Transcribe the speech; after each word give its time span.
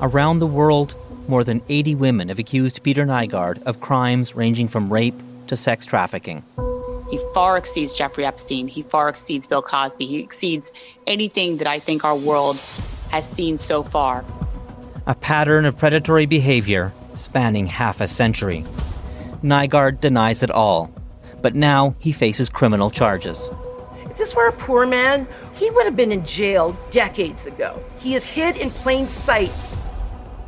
Around 0.00 0.40
the 0.40 0.46
world, 0.46 0.94
more 1.26 1.42
than 1.42 1.62
80 1.70 1.94
women 1.94 2.28
have 2.28 2.38
accused 2.38 2.82
Peter 2.82 3.06
Nygard 3.06 3.62
of 3.62 3.80
crimes 3.80 4.36
ranging 4.36 4.68
from 4.68 4.92
rape 4.92 5.14
to 5.46 5.56
sex 5.56 5.86
trafficking. 5.86 6.44
He 7.10 7.18
far 7.32 7.56
exceeds 7.56 7.96
Jeffrey 7.96 8.26
Epstein. 8.26 8.68
He 8.68 8.82
far 8.82 9.08
exceeds 9.08 9.46
Bill 9.46 9.62
Cosby. 9.62 10.04
He 10.04 10.20
exceeds 10.20 10.70
anything 11.06 11.56
that 11.58 11.66
I 11.66 11.78
think 11.78 12.04
our 12.04 12.16
world 12.16 12.56
has 13.10 13.26
seen 13.26 13.56
so 13.56 13.82
far. 13.82 14.24
A 15.06 15.14
pattern 15.14 15.64
of 15.64 15.78
predatory 15.78 16.26
behavior 16.26 16.92
spanning 17.14 17.66
half 17.66 18.00
a 18.02 18.08
century. 18.08 18.64
Nygard 19.42 20.00
denies 20.00 20.42
it 20.42 20.50
all, 20.50 20.90
but 21.40 21.54
now 21.54 21.94
he 22.00 22.12
faces 22.12 22.50
criminal 22.50 22.90
charges. 22.90 23.50
If 24.04 24.16
this 24.16 24.34
were 24.34 24.48
a 24.48 24.52
poor 24.52 24.84
man, 24.84 25.26
he 25.54 25.70
would 25.70 25.86
have 25.86 25.96
been 25.96 26.12
in 26.12 26.24
jail 26.24 26.76
decades 26.90 27.46
ago. 27.46 27.82
He 27.98 28.14
is 28.14 28.24
hid 28.24 28.56
in 28.56 28.70
plain 28.70 29.06
sight. 29.06 29.52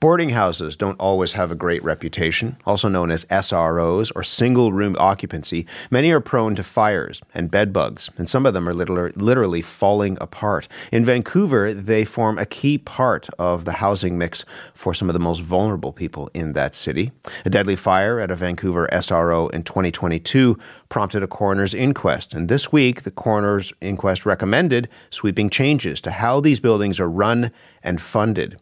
Boarding 0.00 0.28
houses 0.28 0.76
don't 0.76 1.00
always 1.00 1.32
have 1.32 1.50
a 1.50 1.56
great 1.56 1.82
reputation, 1.82 2.56
also 2.64 2.86
known 2.86 3.10
as 3.10 3.24
SROs 3.24 4.12
or 4.14 4.22
single 4.22 4.72
room 4.72 4.94
occupancy. 4.96 5.66
Many 5.90 6.12
are 6.12 6.20
prone 6.20 6.54
to 6.54 6.62
fires 6.62 7.20
and 7.34 7.50
bed 7.50 7.72
bugs, 7.72 8.08
and 8.16 8.30
some 8.30 8.46
of 8.46 8.54
them 8.54 8.68
are 8.68 8.72
literally 8.72 9.60
falling 9.60 10.16
apart. 10.20 10.68
In 10.92 11.04
Vancouver, 11.04 11.74
they 11.74 12.04
form 12.04 12.38
a 12.38 12.46
key 12.46 12.78
part 12.78 13.28
of 13.40 13.64
the 13.64 13.72
housing 13.72 14.16
mix 14.16 14.44
for 14.72 14.94
some 14.94 15.08
of 15.08 15.14
the 15.14 15.18
most 15.18 15.40
vulnerable 15.40 15.92
people 15.92 16.30
in 16.32 16.52
that 16.52 16.76
city. 16.76 17.10
A 17.44 17.50
deadly 17.50 17.74
fire 17.74 18.20
at 18.20 18.30
a 18.30 18.36
Vancouver 18.36 18.88
SRO 18.92 19.50
in 19.50 19.64
2022 19.64 20.56
prompted 20.88 21.24
a 21.24 21.26
coroner's 21.26 21.74
inquest, 21.74 22.34
and 22.34 22.48
this 22.48 22.70
week 22.70 23.02
the 23.02 23.10
coroner's 23.10 23.72
inquest 23.80 24.24
recommended 24.24 24.88
sweeping 25.10 25.50
changes 25.50 26.00
to 26.02 26.12
how 26.12 26.38
these 26.38 26.60
buildings 26.60 27.00
are 27.00 27.10
run 27.10 27.50
and 27.82 28.00
funded. 28.00 28.60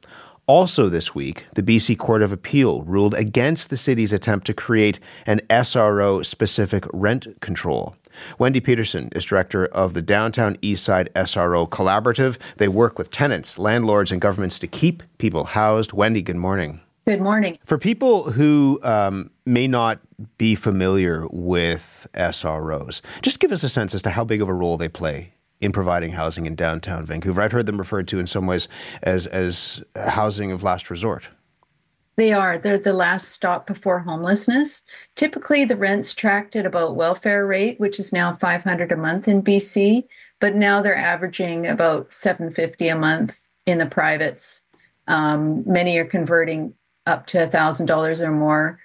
Also, 0.48 0.88
this 0.88 1.12
week, 1.12 1.44
the 1.56 1.62
BC 1.62 1.98
Court 1.98 2.22
of 2.22 2.30
Appeal 2.30 2.82
ruled 2.82 3.14
against 3.14 3.68
the 3.68 3.76
city's 3.76 4.12
attempt 4.12 4.46
to 4.46 4.54
create 4.54 5.00
an 5.26 5.40
SRO 5.50 6.24
specific 6.24 6.84
rent 6.92 7.26
control. 7.40 7.96
Wendy 8.38 8.60
Peterson 8.60 9.08
is 9.16 9.24
director 9.24 9.66
of 9.66 9.92
the 9.94 10.02
Downtown 10.02 10.54
Eastside 10.58 11.08
SRO 11.14 11.68
Collaborative. 11.68 12.38
They 12.58 12.68
work 12.68 12.96
with 12.96 13.10
tenants, 13.10 13.58
landlords, 13.58 14.12
and 14.12 14.20
governments 14.20 14.60
to 14.60 14.68
keep 14.68 15.02
people 15.18 15.44
housed. 15.44 15.92
Wendy, 15.92 16.22
good 16.22 16.36
morning. 16.36 16.80
Good 17.08 17.20
morning. 17.20 17.58
For 17.64 17.76
people 17.76 18.30
who 18.30 18.78
um, 18.84 19.32
may 19.46 19.66
not 19.66 19.98
be 20.38 20.54
familiar 20.54 21.26
with 21.32 22.06
SROs, 22.14 23.00
just 23.20 23.40
give 23.40 23.50
us 23.50 23.64
a 23.64 23.68
sense 23.68 23.96
as 23.96 24.02
to 24.02 24.10
how 24.10 24.22
big 24.22 24.40
of 24.40 24.48
a 24.48 24.54
role 24.54 24.76
they 24.76 24.88
play 24.88 25.32
in 25.60 25.72
providing 25.72 26.12
housing 26.12 26.46
in 26.46 26.54
downtown 26.54 27.06
Vancouver. 27.06 27.40
I've 27.40 27.52
heard 27.52 27.66
them 27.66 27.78
referred 27.78 28.08
to 28.08 28.18
in 28.18 28.26
some 28.26 28.46
ways 28.46 28.68
as 29.02 29.26
as 29.26 29.82
housing 29.94 30.52
of 30.52 30.62
last 30.62 30.90
resort. 30.90 31.28
They 32.16 32.32
are. 32.32 32.56
They're 32.56 32.78
the 32.78 32.94
last 32.94 33.28
stop 33.28 33.66
before 33.66 34.00
homelessness. 34.00 34.82
Typically, 35.16 35.66
the 35.66 35.76
rent's 35.76 36.14
tracked 36.14 36.56
at 36.56 36.64
about 36.64 36.96
welfare 36.96 37.46
rate, 37.46 37.78
which 37.78 38.00
is 38.00 38.10
now 38.10 38.32
500 38.32 38.90
a 38.90 38.96
month 38.96 39.28
in 39.28 39.42
BC, 39.42 40.04
but 40.40 40.56
now 40.56 40.80
they're 40.80 40.96
averaging 40.96 41.66
about 41.66 42.12
750 42.12 42.88
a 42.88 42.96
month 42.96 43.48
in 43.66 43.76
the 43.76 43.86
privates. 43.86 44.62
Um, 45.08 45.62
many 45.66 45.98
are 45.98 46.06
converting 46.06 46.72
up 47.04 47.26
to 47.26 47.38
$1,000 47.38 48.20
or 48.20 48.32
more 48.32 48.80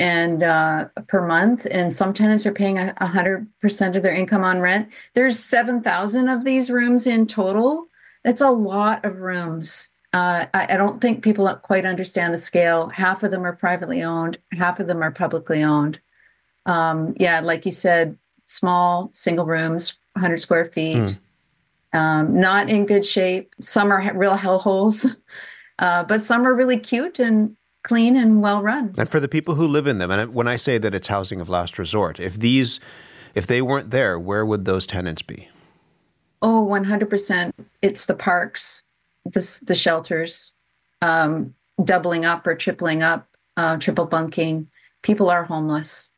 and 0.00 0.42
uh, 0.42 0.88
per 1.08 1.26
month, 1.26 1.66
and 1.70 1.92
some 1.92 2.14
tenants 2.14 2.46
are 2.46 2.52
paying 2.52 2.78
a 2.78 3.06
hundred 3.06 3.46
percent 3.60 3.94
of 3.94 4.02
their 4.02 4.14
income 4.14 4.42
on 4.42 4.60
rent. 4.60 4.88
There's 5.14 5.38
seven 5.38 5.82
thousand 5.82 6.28
of 6.28 6.42
these 6.42 6.70
rooms 6.70 7.06
in 7.06 7.26
total. 7.26 7.86
That's 8.24 8.40
a 8.40 8.50
lot 8.50 9.04
of 9.04 9.18
rooms. 9.18 9.88
Uh, 10.12 10.46
I, 10.54 10.66
I, 10.70 10.76
don't 10.76 11.00
think 11.00 11.22
people 11.22 11.54
quite 11.62 11.84
understand 11.84 12.34
the 12.34 12.38
scale. 12.38 12.88
Half 12.88 13.22
of 13.22 13.30
them 13.30 13.46
are 13.46 13.54
privately 13.54 14.02
owned, 14.02 14.38
half 14.52 14.80
of 14.80 14.88
them 14.88 15.04
are 15.04 15.12
publicly 15.12 15.62
owned. 15.62 16.00
Um, 16.66 17.14
yeah, 17.20 17.38
like 17.38 17.64
you 17.64 17.70
said, 17.70 18.18
small 18.46 19.10
single 19.12 19.46
rooms, 19.46 19.94
100 20.14 20.38
square 20.38 20.64
feet, 20.64 20.96
mm. 20.96 21.18
um, 21.96 22.40
not 22.40 22.68
in 22.68 22.86
good 22.86 23.06
shape. 23.06 23.54
Some 23.60 23.92
are 23.92 24.12
real 24.16 24.36
hellholes, 24.36 25.14
uh, 25.78 26.02
but 26.02 26.22
some 26.22 26.44
are 26.44 26.54
really 26.54 26.80
cute 26.80 27.20
and 27.20 27.56
clean 27.82 28.16
and 28.16 28.42
well 28.42 28.62
run. 28.62 28.92
And 28.98 29.08
for 29.08 29.20
the 29.20 29.28
people 29.28 29.54
who 29.54 29.66
live 29.66 29.86
in 29.86 29.98
them, 29.98 30.10
and 30.10 30.34
when 30.34 30.48
I 30.48 30.56
say 30.56 30.78
that 30.78 30.94
it's 30.94 31.08
housing 31.08 31.40
of 31.40 31.48
last 31.48 31.78
resort, 31.78 32.20
if 32.20 32.38
these, 32.38 32.80
if 33.34 33.46
they 33.46 33.62
weren't 33.62 33.90
there, 33.90 34.18
where 34.18 34.44
would 34.44 34.64
those 34.64 34.86
tenants 34.86 35.22
be? 35.22 35.48
Oh, 36.42 36.66
100%. 36.66 37.52
It's 37.82 38.06
the 38.06 38.14
parks, 38.14 38.82
the, 39.24 39.60
the 39.66 39.74
shelters, 39.74 40.54
um, 41.02 41.54
doubling 41.84 42.24
up 42.24 42.46
or 42.46 42.54
tripling 42.54 43.02
up, 43.02 43.28
uh, 43.56 43.76
triple 43.76 44.06
bunking. 44.06 44.68
People 45.02 45.30
are 45.30 45.44
homeless. 45.44 46.10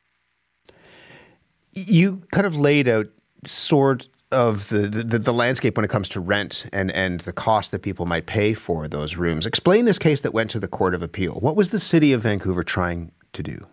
You 1.71 2.21
kind 2.31 2.45
of 2.45 2.55
laid 2.55 2.87
out 2.87 3.07
sort 3.45 4.07
of 4.33 4.67
the, 4.69 4.87
the, 4.87 5.19
the, 5.19 5.33
landscape 5.33 5.77
when 5.77 5.85
it 5.85 5.89
comes 5.89 6.09
to 6.09 6.19
rent 6.19 6.65
and, 6.73 6.91
and 6.91 7.21
the 7.21 7.31
cost 7.31 7.71
that 7.71 7.83
people 7.83 8.05
might 8.05 8.25
pay 8.25 8.53
for 8.53 8.87
those 8.87 9.15
rooms. 9.15 9.45
Explain 9.45 9.85
this 9.85 9.97
case 9.97 10.21
that 10.21 10.33
went 10.33 10.49
to 10.49 10.59
the 10.59 10.67
Court 10.67 10.93
of 10.93 11.01
Appeal. 11.01 11.35
What 11.35 11.55
was 11.55 11.69
the 11.69 11.79
city 11.79 12.11
of 12.11 12.23
Vancouver 12.23 12.63
trying 12.63 13.11
to 13.33 13.43
do? 13.43 13.65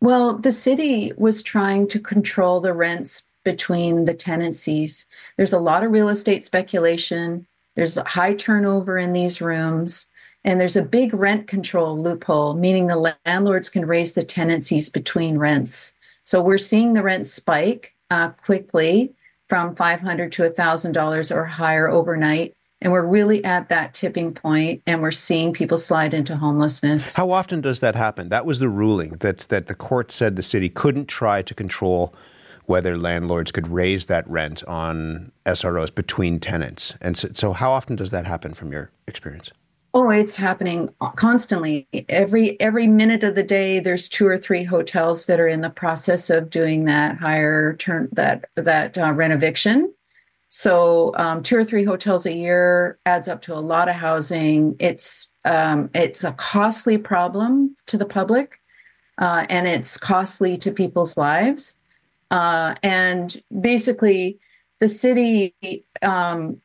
Well, 0.00 0.36
the 0.36 0.52
city 0.52 1.12
was 1.16 1.42
trying 1.42 1.86
to 1.88 2.00
control 2.00 2.60
the 2.60 2.72
rents 2.72 3.22
between 3.44 4.06
the 4.06 4.14
tenancies. 4.14 5.06
There's 5.36 5.52
a 5.52 5.58
lot 5.58 5.84
of 5.84 5.92
real 5.92 6.08
estate 6.08 6.42
speculation, 6.42 7.46
there's 7.76 7.96
high 7.96 8.34
turnover 8.34 8.98
in 8.98 9.12
these 9.12 9.40
rooms. 9.40 10.06
And 10.42 10.58
there's 10.58 10.76
a 10.76 10.82
big 10.82 11.12
rent 11.12 11.46
control 11.46 11.98
loophole, 11.98 12.54
meaning 12.54 12.86
the 12.86 13.14
landlords 13.26 13.68
can 13.68 13.84
raise 13.84 14.14
the 14.14 14.22
tenancies 14.22 14.88
between 14.88 15.36
rents. 15.36 15.92
So 16.22 16.40
we're 16.40 16.58
seeing 16.58 16.94
the 16.94 17.02
rent 17.02 17.26
spike 17.26 17.94
uh, 18.10 18.30
quickly 18.30 19.14
from 19.50 19.74
500 19.74 20.30
to 20.32 20.42
$1,000 20.42 21.34
or 21.34 21.44
higher 21.44 21.88
overnight. 21.88 22.54
And 22.80 22.92
we're 22.92 23.04
really 23.04 23.44
at 23.44 23.68
that 23.68 23.92
tipping 23.92 24.32
point 24.32 24.80
and 24.86 25.02
we're 25.02 25.10
seeing 25.10 25.52
people 25.52 25.76
slide 25.76 26.14
into 26.14 26.36
homelessness. 26.36 27.14
How 27.14 27.32
often 27.32 27.60
does 27.60 27.80
that 27.80 27.96
happen? 27.96 28.30
That 28.30 28.46
was 28.46 28.60
the 28.60 28.70
ruling 28.70 29.16
that, 29.20 29.40
that 29.48 29.66
the 29.66 29.74
court 29.74 30.12
said 30.12 30.36
the 30.36 30.42
city 30.42 30.70
couldn't 30.70 31.08
try 31.08 31.42
to 31.42 31.52
control 31.52 32.14
whether 32.66 32.96
landlords 32.96 33.50
could 33.50 33.66
raise 33.68 34.06
that 34.06 34.26
rent 34.30 34.62
on 34.64 35.32
SROs 35.44 35.92
between 35.92 36.38
tenants. 36.38 36.94
And 37.00 37.18
so, 37.18 37.28
so 37.34 37.52
how 37.52 37.72
often 37.72 37.96
does 37.96 38.12
that 38.12 38.26
happen 38.26 38.54
from 38.54 38.70
your 38.72 38.92
experience? 39.08 39.50
Oh, 39.92 40.10
it's 40.10 40.36
happening 40.36 40.94
constantly. 41.16 41.88
Every 42.08 42.60
every 42.60 42.86
minute 42.86 43.24
of 43.24 43.34
the 43.34 43.42
day, 43.42 43.80
there's 43.80 44.08
two 44.08 44.26
or 44.26 44.38
three 44.38 44.62
hotels 44.62 45.26
that 45.26 45.40
are 45.40 45.48
in 45.48 45.62
the 45.62 45.70
process 45.70 46.30
of 46.30 46.48
doing 46.48 46.84
that 46.84 47.18
higher 47.18 47.74
turn 47.76 48.08
that 48.12 48.48
that 48.54 48.96
uh, 48.96 49.12
rent 49.12 49.32
eviction. 49.32 49.92
So 50.48 51.12
um, 51.16 51.42
two 51.42 51.56
or 51.56 51.64
three 51.64 51.84
hotels 51.84 52.24
a 52.24 52.32
year 52.32 52.98
adds 53.04 53.26
up 53.26 53.42
to 53.42 53.54
a 53.54 53.58
lot 53.58 53.88
of 53.88 53.96
housing. 53.96 54.76
It's 54.78 55.28
um, 55.44 55.90
it's 55.92 56.22
a 56.22 56.32
costly 56.32 56.96
problem 56.96 57.74
to 57.86 57.98
the 57.98 58.06
public, 58.06 58.60
uh, 59.18 59.44
and 59.50 59.66
it's 59.66 59.96
costly 59.96 60.56
to 60.58 60.70
people's 60.70 61.16
lives. 61.16 61.74
Uh, 62.30 62.76
and 62.84 63.42
basically, 63.60 64.38
the 64.78 64.88
city 64.88 65.52
um, 66.02 66.60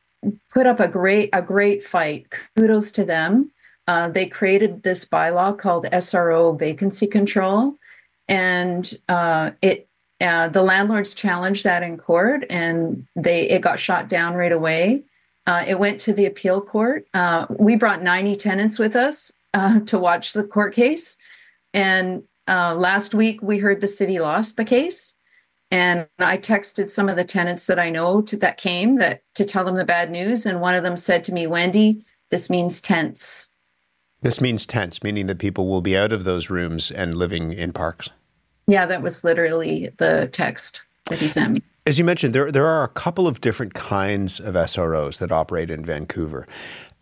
put 0.50 0.66
up 0.66 0.80
a 0.80 0.88
great 0.88 1.30
a 1.32 1.42
great 1.42 1.82
fight. 1.82 2.26
Kudos 2.56 2.92
to 2.92 3.04
them. 3.04 3.50
Uh, 3.88 4.08
they 4.08 4.26
created 4.26 4.82
this 4.82 5.04
bylaw 5.04 5.56
called 5.56 5.86
SRO 5.86 6.58
vacancy 6.58 7.06
control, 7.06 7.74
and 8.28 8.98
uh, 9.08 9.52
it 9.62 9.88
uh, 10.20 10.48
the 10.48 10.62
landlords 10.62 11.14
challenged 11.14 11.64
that 11.64 11.82
in 11.82 11.96
court, 11.96 12.44
and 12.50 13.06
they 13.14 13.48
it 13.48 13.60
got 13.60 13.78
shot 13.78 14.08
down 14.08 14.34
right 14.34 14.52
away. 14.52 15.02
Uh, 15.46 15.64
it 15.66 15.78
went 15.78 16.00
to 16.00 16.12
the 16.12 16.26
appeal 16.26 16.60
court. 16.60 17.06
Uh, 17.14 17.46
we 17.48 17.76
brought 17.76 18.02
90 18.02 18.34
tenants 18.36 18.80
with 18.80 18.96
us 18.96 19.30
uh, 19.54 19.78
to 19.86 19.98
watch 19.98 20.32
the 20.32 20.42
court 20.42 20.74
case, 20.74 21.16
and 21.72 22.24
last 22.48 23.14
week 23.14 23.40
we 23.42 23.58
heard 23.58 23.80
the 23.80 23.88
city 23.88 24.18
lost 24.18 24.56
the 24.56 24.64
case. 24.64 25.14
And 25.70 26.06
I 26.18 26.38
texted 26.38 26.88
some 26.90 27.08
of 27.08 27.16
the 27.16 27.24
tenants 27.24 27.66
that 27.66 27.78
I 27.78 27.90
know 27.90 28.22
to, 28.22 28.36
that 28.36 28.56
came 28.56 28.96
that 28.96 29.22
to 29.34 29.44
tell 29.44 29.64
them 29.64 29.76
the 29.76 29.84
bad 29.84 30.10
news. 30.10 30.46
And 30.46 30.60
one 30.60 30.74
of 30.74 30.82
them 30.82 30.96
said 30.96 31.24
to 31.24 31.32
me, 31.32 31.46
Wendy, 31.46 32.04
this 32.30 32.48
means 32.48 32.80
tents. 32.80 33.48
This 34.22 34.40
means 34.40 34.64
tents, 34.64 35.02
meaning 35.02 35.26
that 35.26 35.38
people 35.38 35.68
will 35.68 35.82
be 35.82 35.96
out 35.96 36.12
of 36.12 36.24
those 36.24 36.50
rooms 36.50 36.90
and 36.90 37.14
living 37.14 37.52
in 37.52 37.72
parks. 37.72 38.10
Yeah, 38.66 38.86
that 38.86 39.02
was 39.02 39.24
literally 39.24 39.90
the 39.98 40.28
text 40.32 40.82
that 41.06 41.18
he 41.18 41.28
sent 41.28 41.52
me. 41.52 41.62
As 41.86 41.98
you 41.98 42.04
mentioned, 42.04 42.34
there 42.34 42.50
there 42.50 42.66
are 42.66 42.82
a 42.82 42.88
couple 42.88 43.28
of 43.28 43.40
different 43.40 43.74
kinds 43.74 44.40
of 44.40 44.54
SROs 44.54 45.18
that 45.18 45.30
operate 45.30 45.70
in 45.70 45.84
Vancouver. 45.84 46.48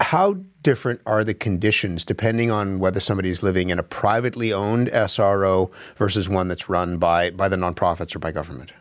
How 0.00 0.38
different 0.62 1.00
are 1.06 1.23
the 1.23 1.35
conditions 1.35 2.05
depending 2.05 2.50
on 2.50 2.79
whether 2.79 3.00
somebody's 3.00 3.43
living 3.43 3.70
in 3.70 3.79
a 3.79 3.82
privately 3.82 4.52
owned 4.52 4.88
SRO 4.88 5.70
versus 5.96 6.29
one 6.29 6.49
that's 6.49 6.69
run 6.69 6.99
by, 6.99 7.31
by 7.31 7.49
the 7.49 7.56
nonprofits 7.56 8.14
or 8.14 8.19
by 8.19 8.32
government? 8.32 8.73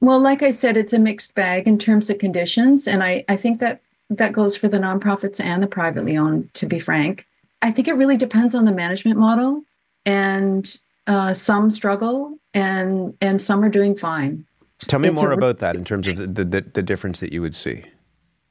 Well, 0.00 0.20
like 0.20 0.42
I 0.42 0.50
said, 0.50 0.76
it's 0.76 0.92
a 0.92 0.98
mixed 0.98 1.34
bag 1.34 1.66
in 1.66 1.78
terms 1.78 2.10
of 2.10 2.18
conditions. 2.18 2.86
And 2.86 3.02
I, 3.02 3.24
I 3.28 3.36
think 3.36 3.60
that 3.60 3.80
that 4.10 4.32
goes 4.32 4.56
for 4.56 4.68
the 4.68 4.78
nonprofits 4.78 5.40
and 5.40 5.62
the 5.62 5.66
privately 5.66 6.16
owned, 6.16 6.52
to 6.54 6.66
be 6.66 6.78
frank. 6.78 7.26
I 7.62 7.70
think 7.70 7.88
it 7.88 7.94
really 7.94 8.16
depends 8.16 8.54
on 8.54 8.64
the 8.64 8.72
management 8.72 9.18
model. 9.18 9.62
And 10.04 10.78
uh, 11.06 11.34
some 11.34 11.70
struggle 11.70 12.38
and 12.54 13.16
and 13.20 13.40
some 13.40 13.64
are 13.64 13.68
doing 13.68 13.96
fine. 13.96 14.46
Tell 14.78 14.98
me 14.98 15.08
it's 15.08 15.20
more 15.20 15.32
a, 15.32 15.36
about 15.36 15.58
that 15.58 15.76
in 15.76 15.84
terms 15.84 16.08
of 16.08 16.16
the, 16.16 16.44
the, 16.44 16.60
the 16.60 16.82
difference 16.82 17.20
that 17.20 17.32
you 17.32 17.40
would 17.40 17.54
see. 17.54 17.84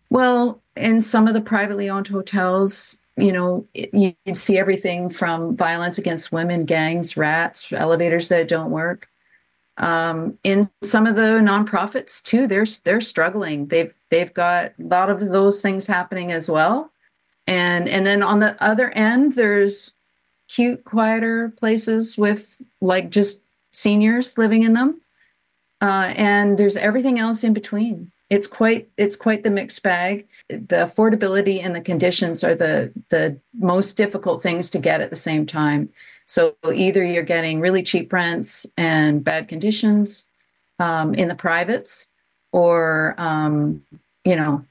Well, 0.09 0.60
in 0.75 1.01
some 1.01 1.27
of 1.27 1.33
the 1.33 1.41
privately 1.41 1.89
owned 1.89 2.07
hotels, 2.07 2.97
you 3.17 3.31
know, 3.31 3.67
you'd 3.73 4.37
see 4.37 4.57
everything 4.57 5.09
from 5.09 5.55
violence 5.55 5.97
against 5.97 6.31
women, 6.31 6.65
gangs, 6.65 7.17
rats, 7.17 7.71
elevators 7.71 8.29
that 8.29 8.47
don't 8.47 8.71
work. 8.71 9.07
Um, 9.77 10.37
in 10.43 10.69
some 10.83 11.07
of 11.07 11.15
the 11.15 11.39
nonprofits 11.41 12.21
too, 12.21 12.47
they're 12.47 12.65
they're 12.83 13.01
struggling. 13.01 13.67
They've 13.67 13.93
they've 14.09 14.33
got 14.33 14.73
a 14.79 14.83
lot 14.83 15.09
of 15.09 15.19
those 15.19 15.61
things 15.61 15.87
happening 15.87 16.31
as 16.31 16.49
well. 16.49 16.91
And 17.47 17.89
and 17.89 18.05
then 18.05 18.23
on 18.23 18.39
the 18.39 18.61
other 18.63 18.91
end, 18.91 19.33
there's 19.33 19.91
cute, 20.47 20.83
quieter 20.83 21.49
places 21.57 22.17
with 22.17 22.61
like 22.81 23.09
just 23.09 23.41
seniors 23.71 24.37
living 24.37 24.63
in 24.63 24.73
them. 24.73 25.01
Uh, 25.81 26.13
and 26.15 26.57
there's 26.57 26.77
everything 26.77 27.17
else 27.17 27.43
in 27.43 27.53
between. 27.53 28.11
It's 28.31 28.47
quite 28.47 28.89
it's 28.95 29.17
quite 29.17 29.43
the 29.43 29.49
mixed 29.49 29.83
bag. 29.83 30.25
The 30.47 30.87
affordability 30.87 31.61
and 31.61 31.75
the 31.75 31.81
conditions 31.81 32.45
are 32.45 32.55
the 32.55 32.89
the 33.09 33.37
most 33.59 33.97
difficult 33.97 34.41
things 34.41 34.69
to 34.69 34.79
get 34.79 35.01
at 35.01 35.09
the 35.09 35.17
same 35.17 35.45
time. 35.45 35.89
So 36.27 36.55
either 36.73 37.03
you're 37.03 37.23
getting 37.23 37.59
really 37.59 37.83
cheap 37.83 38.13
rents 38.13 38.65
and 38.77 39.21
bad 39.21 39.49
conditions 39.49 40.25
um, 40.79 41.13
in 41.13 41.27
the 41.27 41.35
privates, 41.35 42.07
or 42.53 43.15
um, 43.17 43.83
you 44.23 44.37
know 44.37 44.63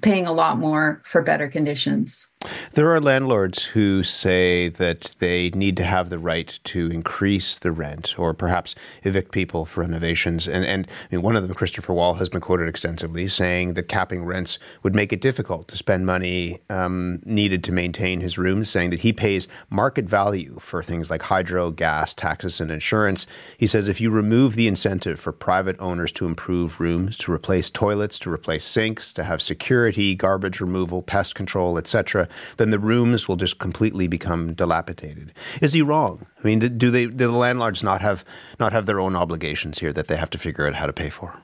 paying 0.00 0.26
a 0.26 0.32
lot 0.32 0.58
more 0.58 1.02
for 1.04 1.20
better 1.20 1.48
conditions. 1.48 2.30
There 2.72 2.90
are 2.94 3.00
landlords 3.00 3.64
who 3.64 4.02
say 4.02 4.68
that 4.68 5.14
they 5.18 5.50
need 5.50 5.76
to 5.78 5.84
have 5.84 6.10
the 6.10 6.18
right 6.18 6.58
to 6.64 6.90
increase 6.90 7.58
the 7.58 7.72
rent 7.72 8.18
or 8.18 8.34
perhaps 8.34 8.74
evict 9.02 9.32
people 9.32 9.64
for 9.64 9.80
renovations. 9.80 10.48
And, 10.48 10.64
and 10.64 10.86
I 10.88 11.14
mean, 11.14 11.22
one 11.22 11.36
of 11.36 11.42
them, 11.42 11.54
Christopher 11.54 11.92
Wall, 11.92 12.14
has 12.14 12.28
been 12.28 12.40
quoted 12.40 12.68
extensively 12.68 13.28
saying 13.28 13.74
that 13.74 13.88
capping 13.88 14.24
rents 14.24 14.58
would 14.82 14.94
make 14.94 15.12
it 15.12 15.20
difficult 15.20 15.68
to 15.68 15.76
spend 15.76 16.06
money 16.06 16.60
um, 16.70 17.20
needed 17.24 17.64
to 17.64 17.72
maintain 17.72 18.20
his 18.20 18.38
rooms, 18.38 18.68
saying 18.68 18.90
that 18.90 19.00
he 19.00 19.12
pays 19.12 19.48
market 19.70 20.06
value 20.06 20.58
for 20.60 20.82
things 20.82 21.10
like 21.10 21.22
hydro, 21.22 21.70
gas, 21.70 22.14
taxes, 22.14 22.60
and 22.60 22.70
insurance. 22.70 23.26
He 23.58 23.66
says 23.66 23.88
if 23.88 24.00
you 24.00 24.10
remove 24.10 24.54
the 24.54 24.68
incentive 24.68 25.18
for 25.18 25.32
private 25.32 25.76
owners 25.78 26.12
to 26.12 26.26
improve 26.26 26.80
rooms, 26.80 27.16
to 27.18 27.32
replace 27.32 27.70
toilets, 27.70 28.18
to 28.20 28.32
replace 28.32 28.64
sinks, 28.64 29.12
to 29.12 29.24
have 29.24 29.42
security, 29.42 30.14
garbage 30.14 30.60
removal, 30.60 31.02
pest 31.02 31.34
control, 31.34 31.78
etc., 31.78 32.28
then 32.56 32.70
the 32.70 32.78
rooms 32.78 33.28
will 33.28 33.36
just 33.36 33.58
completely 33.58 34.06
become 34.06 34.54
dilapidated. 34.54 35.32
Is 35.60 35.72
he 35.72 35.82
wrong? 35.82 36.26
I 36.38 36.46
mean, 36.46 36.58
do 36.58 36.90
they 36.90 37.06
do 37.06 37.28
the 37.28 37.32
landlords 37.32 37.82
not 37.82 38.00
have 38.00 38.24
not 38.58 38.72
have 38.72 38.86
their 38.86 39.00
own 39.00 39.16
obligations 39.16 39.78
here 39.78 39.92
that 39.92 40.08
they 40.08 40.16
have 40.16 40.30
to 40.30 40.38
figure 40.38 40.66
out 40.66 40.74
how 40.74 40.86
to 40.86 40.92
pay 40.92 41.10
for? 41.10 41.34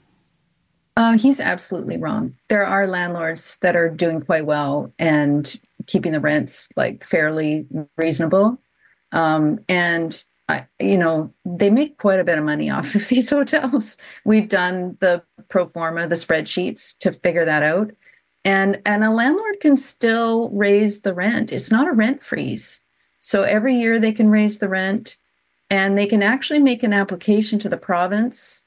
Uh, 0.97 1.17
he's 1.17 1.41
absolutely 1.41 1.97
wrong. 1.97 2.35
There 2.49 2.67
are 2.67 2.87
landlords 2.87 3.57
that 3.63 3.77
are 3.77 3.89
doing 3.89 4.21
quite 4.21 4.45
well 4.45 4.93
and 4.99 5.59
keeping 5.87 6.13
the 6.13 6.21
rents 6.21 6.69
like 6.77 7.05
fairly 7.05 7.67
reasonable, 7.97 8.61
um, 9.13 9.59
and 9.69 10.23
you 10.79 10.99
know 10.99 11.33
they 11.47 11.71
make 11.71 11.97
quite 11.97 12.21
a 12.21 12.25
bit 12.25 12.37
of 12.39 12.45
money 12.45 12.69
off 12.77 12.95
of 12.95 13.09
these 13.09 13.31
hotels. 13.31 13.97
We've 14.25 14.49
done 14.49 14.99
the 15.01 15.23
pro 15.49 15.67
forma, 15.67 16.07
the 16.09 16.17
spreadsheets 16.17 16.97
to 16.99 17.13
figure 17.13 17.45
that 17.45 17.63
out, 17.63 17.93
and 18.45 18.81
and 18.85 19.05
a 19.05 19.11
landlord 19.11 19.61
can 19.61 19.77
still 19.77 20.51
raise 20.51 21.03
the 21.03 21.15
rent. 21.15 21.53
It's 21.53 21.71
not 21.71 21.89
a 21.89 21.93
rent 21.93 22.23
freeze. 22.23 22.81
So 23.21 23.43
every 23.45 23.77
year 23.77 23.99
they 23.99 24.13
can 24.13 24.31
raise 24.31 24.59
the 24.59 24.69
rent 24.69 25.17
and 25.71 25.97
they 25.97 26.07
can 26.07 26.23
actually 26.23 26.59
make 26.59 26.83
an 26.83 26.93
application 26.93 27.59
to 27.61 27.69
the 27.69 27.77
province 27.77 28.63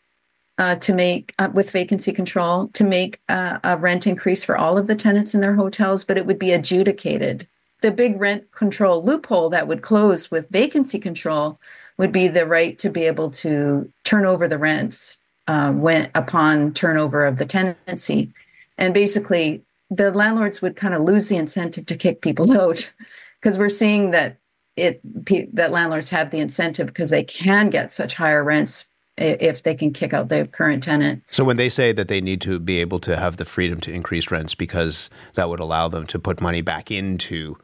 uh, 0.57 0.75
to 0.75 0.93
make 0.93 1.33
uh, 1.37 1.49
with 1.53 1.71
vacancy 1.71 2.13
control 2.13 2.69
to 2.69 2.85
make 2.85 3.19
uh, 3.27 3.59
a 3.63 3.77
rent 3.77 4.07
increase 4.07 4.43
for 4.43 4.57
all 4.57 4.77
of 4.77 4.87
the 4.87 4.95
tenants 4.95 5.33
in 5.33 5.41
their 5.41 5.55
hotels 5.55 6.05
but 6.05 6.17
it 6.17 6.25
would 6.25 6.39
be 6.39 6.51
adjudicated. 6.51 7.47
The 7.81 7.91
big 7.91 8.19
rent 8.19 8.49
control 8.51 9.03
loophole 9.03 9.49
that 9.49 9.67
would 9.67 9.81
close 9.81 10.31
with 10.31 10.49
vacancy 10.49 10.99
control 10.99 11.59
would 11.97 12.13
be 12.13 12.29
the 12.29 12.45
right 12.45 12.79
to 12.79 12.89
be 12.89 13.03
able 13.03 13.31
to 13.31 13.91
turn 14.05 14.25
over 14.25 14.47
the 14.47 14.57
rents 14.57 15.17
uh, 15.47 15.73
when 15.73 16.09
upon 16.15 16.73
turnover 16.73 17.25
of 17.25 17.37
the 17.37 17.45
tenancy. 17.45 18.31
And 18.77 18.93
basically 18.93 19.64
the 19.89 20.11
landlords 20.11 20.61
would 20.61 20.75
kind 20.75 20.93
of 20.93 21.01
lose 21.01 21.27
the 21.27 21.37
incentive 21.37 21.85
to 21.87 21.95
kick 21.95 22.21
people 22.21 22.51
out 22.59 22.91
because 23.39 23.57
we're 23.57 23.69
seeing 23.69 24.11
that 24.11 24.37
it 24.75 24.99
that 25.55 25.71
landlords 25.71 26.09
have 26.09 26.31
the 26.31 26.39
incentive 26.39 26.87
because 26.87 27.09
they 27.09 27.23
can 27.23 27.69
get 27.69 27.91
such 27.91 28.13
higher 28.13 28.43
rents 28.43 28.85
if 29.17 29.63
they 29.63 29.73
can 29.73 29.93
kick 29.93 30.13
out 30.13 30.27
the 30.27 30.45
current 30.47 30.83
tenant. 30.83 31.23
So 31.31 31.45
when 31.45 31.55
they 31.55 31.69
say 31.69 31.93
that 31.93 32.09
they 32.09 32.19
need 32.19 32.41
to 32.41 32.59
be 32.59 32.81
able 32.81 32.99
to 33.01 33.15
have 33.15 33.37
the 33.37 33.45
freedom 33.45 33.79
to 33.81 33.91
increase 33.91 34.29
rents 34.29 34.55
because 34.55 35.09
that 35.35 35.47
would 35.47 35.61
allow 35.61 35.87
them 35.87 36.05
to 36.07 36.19
put 36.19 36.41
money 36.41 36.61
back 36.61 36.91
into 36.91 37.57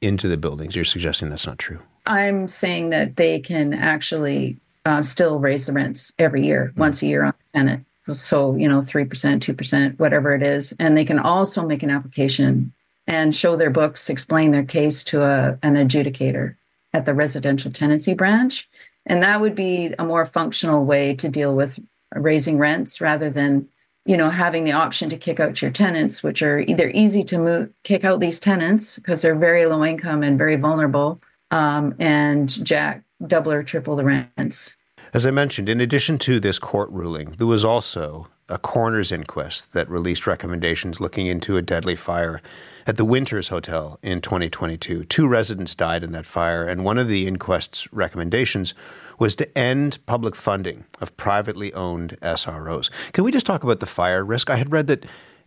into 0.00 0.28
the 0.28 0.36
buildings, 0.36 0.74
you're 0.76 0.84
suggesting 0.84 1.28
that's 1.30 1.46
not 1.46 1.58
true. 1.58 1.80
I'm 2.06 2.48
saying 2.48 2.90
that 2.90 3.16
they 3.16 3.40
can 3.40 3.72
actually 3.74 4.58
uh, 4.84 5.02
still 5.02 5.38
raise 5.38 5.66
the 5.66 5.72
rents 5.72 6.12
every 6.18 6.44
year, 6.44 6.72
mm. 6.74 6.78
once 6.78 7.02
a 7.02 7.06
year 7.06 7.24
on 7.24 7.34
the 7.38 7.58
tenant 7.58 7.86
so 8.06 8.54
you 8.56 8.68
know 8.68 8.80
3% 8.80 9.08
2% 9.08 9.98
whatever 9.98 10.34
it 10.34 10.42
is. 10.42 10.72
And 10.78 10.96
they 10.96 11.04
can 11.04 11.18
also 11.18 11.66
make 11.66 11.82
an 11.82 11.90
application 11.90 12.72
and 13.06 13.34
show 13.34 13.56
their 13.56 13.70
books 13.70 14.08
explain 14.08 14.50
their 14.50 14.64
case 14.64 15.02
to 15.04 15.22
a, 15.22 15.58
an 15.62 15.74
adjudicator 15.74 16.56
at 16.92 17.06
the 17.06 17.14
residential 17.14 17.70
tenancy 17.70 18.14
branch. 18.14 18.68
And 19.06 19.22
that 19.22 19.40
would 19.40 19.54
be 19.54 19.94
a 19.98 20.04
more 20.04 20.24
functional 20.24 20.84
way 20.84 21.14
to 21.16 21.28
deal 21.28 21.54
with 21.54 21.78
raising 22.14 22.58
rents 22.58 23.00
rather 23.00 23.30
than 23.30 23.68
you 24.06 24.16
know 24.16 24.30
having 24.30 24.64
the 24.64 24.72
option 24.72 25.08
to 25.08 25.16
kick 25.16 25.40
out 25.40 25.60
your 25.60 25.70
tenants 25.70 26.22
which 26.22 26.42
are 26.42 26.60
either 26.60 26.90
easy 26.94 27.24
to 27.24 27.38
move 27.38 27.70
kick 27.82 28.04
out 28.04 28.20
these 28.20 28.38
tenants 28.38 28.96
because 28.96 29.22
they're 29.22 29.34
very 29.34 29.66
low 29.66 29.84
income 29.84 30.22
and 30.22 30.38
very 30.38 30.56
vulnerable 30.56 31.20
um, 31.50 31.94
and 31.98 32.64
jack 32.64 33.02
double 33.26 33.50
or 33.50 33.62
triple 33.62 33.96
the 33.96 34.04
rents 34.04 34.76
as 35.14 35.24
I 35.24 35.30
mentioned, 35.30 35.68
in 35.68 35.80
addition 35.80 36.18
to 36.18 36.40
this 36.40 36.58
court 36.58 36.90
ruling, 36.90 37.36
there 37.38 37.46
was 37.46 37.64
also 37.64 38.26
a 38.48 38.58
coroner's 38.58 39.12
inquest 39.12 39.72
that 39.72 39.88
released 39.88 40.26
recommendations 40.26 41.00
looking 41.00 41.28
into 41.28 41.56
a 41.56 41.62
deadly 41.62 41.94
fire 41.94 42.42
at 42.84 42.96
the 42.96 43.04
Winters 43.04 43.48
Hotel 43.48 43.98
in 44.02 44.20
2022. 44.20 45.04
Two 45.04 45.28
residents 45.28 45.76
died 45.76 46.02
in 46.02 46.10
that 46.12 46.26
fire, 46.26 46.66
and 46.66 46.84
one 46.84 46.98
of 46.98 47.06
the 47.06 47.28
inquest's 47.28 47.90
recommendations 47.92 48.74
was 49.20 49.36
to 49.36 49.56
end 49.56 49.98
public 50.06 50.34
funding 50.34 50.84
of 51.00 51.16
privately 51.16 51.72
owned 51.74 52.18
SROs. 52.20 52.90
Can 53.12 53.22
we 53.22 53.30
just 53.30 53.46
talk 53.46 53.62
about 53.62 53.78
the 53.78 53.86
fire 53.86 54.24
risk? 54.24 54.50
I 54.50 54.56
had 54.56 54.72
read 54.72 54.88
that 54.88 55.06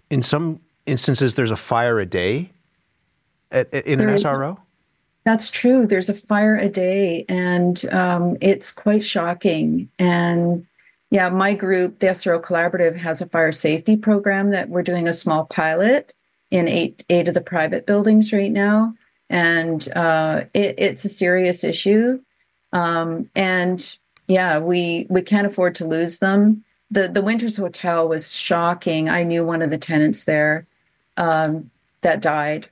in 0.10 0.24
some 0.24 0.62
instances 0.86 1.36
there's 1.36 1.52
a 1.52 1.58
fire 1.58 2.00
a 2.00 2.06
day 2.06 2.54
at, 3.52 3.72
at, 3.74 3.86
in 3.86 4.00
an 4.00 4.08
SRO. 4.08 4.58
That's 5.28 5.50
true. 5.50 5.86
There's 5.86 6.08
a 6.08 6.14
fire 6.14 6.56
a 6.56 6.70
day, 6.70 7.26
and 7.28 7.84
um, 7.92 8.38
it's 8.40 8.72
quite 8.72 9.04
shocking. 9.04 9.90
And 10.00 10.66
yeah, 11.10 11.28
my 11.28 11.54
group, 11.54 12.00
the 12.00 12.08
SRO 12.08 12.42
Collaborative, 12.42 12.96
has 12.96 13.20
a 13.20 13.26
fire 13.26 13.52
safety 13.52 13.98
program 13.98 14.52
that 14.52 14.70
we're 14.70 14.84
doing 14.84 15.06
a 15.06 15.12
small 15.12 15.44
pilot 15.44 16.14
in 16.50 16.70
eight 16.70 17.04
eight 17.10 17.28
of 17.28 17.34
the 17.34 17.42
private 17.42 17.86
buildings 17.86 18.32
right 18.32 18.54
now, 18.54 18.94
and 19.30 19.90
uh, 19.98 20.46
it, 20.54 20.76
it's 20.78 21.04
a 21.04 21.10
serious 21.10 21.62
issue. 21.66 22.22
Um, 22.72 23.30
and 23.36 23.98
yeah, 24.30 24.60
we 24.60 25.08
we 25.10 25.22
can't 25.22 25.46
afford 25.46 25.76
to 25.76 25.86
lose 25.86 26.20
them. 26.20 26.64
the 26.90 27.10
The 27.10 27.22
Winters 27.22 27.58
Hotel 27.58 28.08
was 28.08 28.32
shocking. 28.34 29.10
I 29.10 29.24
knew 29.24 29.44
one 29.44 29.62
of 29.62 29.72
the 29.72 29.78
tenants 29.78 30.24
there 30.24 30.68
um, 31.18 31.70
that 32.00 32.22
died 32.22 32.70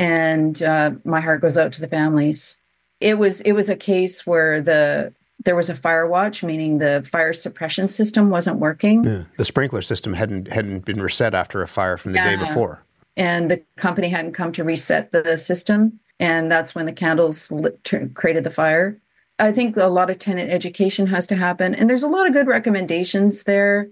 and 0.00 0.62
uh, 0.62 0.92
my 1.04 1.20
heart 1.20 1.42
goes 1.42 1.58
out 1.58 1.72
to 1.74 1.80
the 1.80 1.86
families. 1.86 2.56
It 3.00 3.18
was 3.18 3.42
it 3.42 3.52
was 3.52 3.68
a 3.68 3.76
case 3.76 4.26
where 4.26 4.60
the 4.60 5.12
there 5.44 5.54
was 5.54 5.68
a 5.68 5.74
fire 5.74 6.06
watch, 6.06 6.42
meaning 6.42 6.78
the 6.78 7.06
fire 7.10 7.32
suppression 7.32 7.86
system 7.86 8.30
wasn't 8.30 8.58
working. 8.58 9.04
Yeah. 9.04 9.22
The 9.36 9.44
sprinkler 9.44 9.82
system 9.82 10.14
hadn't 10.14 10.50
hadn't 10.50 10.86
been 10.86 11.00
reset 11.00 11.34
after 11.34 11.62
a 11.62 11.68
fire 11.68 11.98
from 11.98 12.12
the 12.12 12.18
yeah. 12.18 12.30
day 12.30 12.36
before, 12.36 12.82
and 13.16 13.50
the 13.50 13.62
company 13.76 14.08
hadn't 14.08 14.32
come 14.32 14.52
to 14.52 14.64
reset 14.64 15.10
the 15.12 15.36
system, 15.36 16.00
and 16.18 16.50
that's 16.50 16.74
when 16.74 16.86
the 16.86 16.92
candles 16.92 17.52
lit, 17.52 17.82
t- 17.84 18.08
created 18.14 18.44
the 18.44 18.50
fire. 18.50 18.98
I 19.38 19.52
think 19.52 19.76
a 19.76 19.86
lot 19.86 20.10
of 20.10 20.18
tenant 20.18 20.50
education 20.50 21.06
has 21.08 21.26
to 21.28 21.36
happen, 21.36 21.74
and 21.74 21.88
there's 21.90 22.02
a 22.02 22.08
lot 22.08 22.26
of 22.26 22.32
good 22.32 22.46
recommendations 22.46 23.44
there 23.44 23.88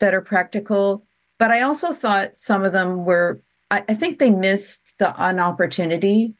that 0.00 0.14
are 0.14 0.22
practical. 0.22 1.02
But 1.38 1.50
I 1.50 1.62
also 1.62 1.92
thought 1.92 2.36
some 2.36 2.62
of 2.62 2.72
them 2.72 3.04
were 3.04 3.42
I, 3.70 3.84
I 3.88 3.94
think 3.94 4.18
they 4.18 4.30
missed 4.30 4.82
the 4.98 5.14
an 5.20 5.38
opportunity, 5.38 6.34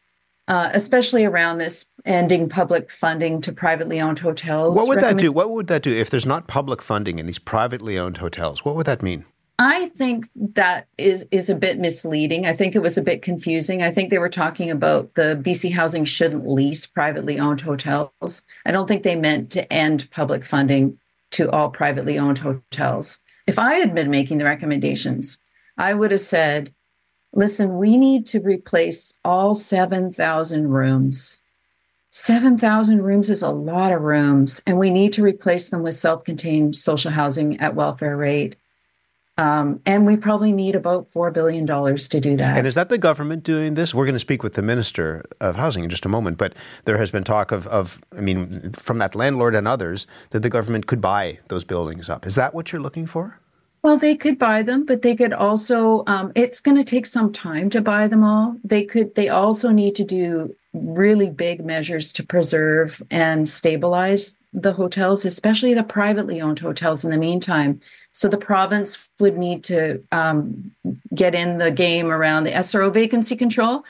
uh, 0.49 0.71
especially 0.73 1.25
around 1.25 1.59
this 1.59 1.85
ending 2.05 2.49
public 2.49 2.91
funding 2.91 3.41
to 3.43 3.53
privately 3.53 4.01
owned 4.01 4.19
hotels. 4.19 4.77
What 4.77 4.89
would 4.89 5.01
that 5.01 5.19
do? 5.19 5.33
What 5.33 5.51
would 5.51 5.67
that 5.69 5.83
do 5.83 5.95
if 5.95 6.11
there's 6.11 6.27
not 6.27 6.47
public 6.47 6.83
funding 6.83 7.19
in 7.19 7.27
these 7.27 7.39
privately 7.39 7.99
owned 7.99 8.19
hotels? 8.19 8.65
What 8.65 8.77
would 8.77 8.87
that 8.87 9.03
mean? 9.03 9.25
I 9.59 9.87
think 9.97 10.29
that 10.35 10.87
is 10.99 11.25
is 11.31 11.49
a 11.49 11.55
bit 11.55 11.79
misleading. 11.79 12.45
I 12.45 12.53
think 12.53 12.75
it 12.75 12.83
was 12.83 12.99
a 12.99 13.03
bit 13.03 13.23
confusing. 13.23 13.83
I 13.83 13.91
think 13.91 14.11
they 14.11 14.19
were 14.19 14.29
talking 14.29 14.71
about 14.71 15.15
the 15.15 15.41
BC 15.43 15.73
Housing 15.73 16.05
shouldn't 16.05 16.47
lease 16.47 16.87
privately 16.87 17.39
owned 17.39 17.63
hotels. 17.63 18.43
I 18.67 18.73
don't 18.73 18.87
think 18.87 19.03
they 19.03 19.17
meant 19.17 19.51
to 19.53 19.73
end 19.73 20.11
public 20.11 20.45
funding 20.45 20.99
to 21.33 21.51
all 21.51 21.71
privately 21.71 22.19
owned 22.19 22.39
hotels. 22.39 23.19
If 23.47 23.59
I 23.59 23.75
had 23.75 23.95
been 23.95 24.11
making 24.11 24.39
the 24.39 24.45
recommendations, 24.45 25.39
I 25.79 25.95
would 25.95 26.11
have 26.11 26.21
said, 26.21 26.75
listen, 27.37 27.77
we 27.77 27.97
need 27.97 28.27
to 28.29 28.41
replace 28.41 29.15
all 29.25 29.55
7,000 29.55 30.69
rooms. 30.69 31.39
7,000 32.11 33.03
rooms 33.03 33.29
is 33.29 33.43
a 33.43 33.51
lot 33.51 33.93
of 33.93 34.01
rooms, 34.01 34.63
and 34.67 34.79
we 34.79 34.89
need 34.89 35.13
to 35.13 35.23
replace 35.23 35.69
them 35.69 35.83
with 35.83 35.95
self 35.95 36.25
contained 36.25 36.75
social 36.75 37.11
housing 37.11 37.61
at 37.61 37.75
welfare 37.75 38.17
rate. 38.17 38.57
Um, 39.39 39.83
and 39.85 40.07
we 40.07 40.17
probably 40.17 40.51
need 40.51 40.75
about 40.75 41.11
$4 41.11 41.31
billion 41.31 41.67
to 41.67 42.21
do 42.21 42.39
that. 42.39 42.57
And 42.57 42.67
is 42.67 42.75
that 42.75 42.89
the 42.89 42.97
government 42.97 43.43
doing 43.43 43.75
this? 43.75 43.93
We're 43.93 44.07
going 44.07 44.15
to 44.15 44.19
speak 44.19 44.43
with 44.43 44.55
the 44.55 44.63
Minister 44.63 45.27
of 45.43 45.57
Housing 45.57 45.85
in 45.85 45.91
just 45.91 46.07
a 46.07 46.09
moment, 46.09 46.39
but 46.39 46.55
there 46.87 46.97
has 46.97 47.11
been 47.11 47.23
talk 47.23 47.53
of, 47.53 47.67
of, 47.67 48.01
I 48.17 48.23
mean, 48.23 48.73
from 48.73 48.97
that 48.97 49.15
landlord 49.15 49.55
and 49.55 49.69
others, 49.69 50.07
that 50.31 50.41
the 50.41 50.49
government 50.49 50.87
could 50.87 51.03
buy 51.03 51.39
those 51.49 51.65
buildings 51.65 52.09
up. 52.09 52.27
Is 52.27 52.35
that 52.37 52.55
what 52.55 52.73
you're 52.73 52.81
looking 52.81 53.05
for? 53.05 53.39
Well, 53.87 53.99
they 53.99 54.17
could 54.17 54.37
buy 54.37 54.65
them, 54.65 54.85
but 54.85 55.03
they 55.03 55.15
could 55.15 55.33
also, 55.33 56.03
um, 56.09 56.33
it's 56.35 56.59
going 56.59 56.77
to 56.77 56.83
take 56.83 57.07
some 57.07 57.33
time 57.33 57.71
to 57.71 57.81
buy 57.81 58.09
them 58.09 58.25
all. 58.25 58.57
They 58.65 58.83
could, 58.83 59.15
they 59.15 59.29
also 59.29 59.69
need 59.69 59.95
to 59.95 60.03
do 60.03 60.57
really 60.73 61.31
big 61.31 61.65
measures 61.65 62.13
to 62.15 62.25
preserve 62.25 63.01
and 63.13 63.49
stabilize 63.49 64.37
the 64.53 64.73
hotels, 64.73 65.25
especially 65.25 65.73
the 65.73 65.85
privately 65.85 66.41
owned 66.41 66.59
hotels 66.59 67.05
in 67.05 67.13
the 67.13 67.17
meantime. 67.17 67.81
So 68.13 68.27
the 68.27 68.37
province 68.37 68.99
would 69.21 69.39
need 69.39 69.63
to 69.65 70.03
um, 70.11 70.73
get 71.15 71.37
in 71.37 71.59
the 71.59 71.71
game 71.71 72.11
around 72.11 72.43
the 72.43 72.51
SRO 72.51 72.93
vacancy 72.93 73.37
control 73.37 73.85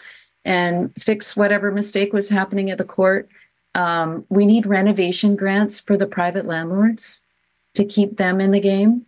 and 0.45 0.93
fix 0.99 1.39
whatever 1.39 1.73
mistake 1.73 2.13
was 2.13 2.29
happening 2.29 2.71
at 2.71 2.77
the 2.77 2.85
court. 2.85 3.31
Um, 3.75 4.27
we 4.29 4.45
need 4.45 4.67
renovation 4.67 5.37
grants 5.37 5.81
for 5.81 5.97
the 5.97 6.07
private 6.07 6.45
landlords 6.45 7.23
to 7.73 7.85
keep 7.87 8.19
them 8.19 8.43
in 8.43 8.51
the 8.51 8.61
game. 8.61 9.07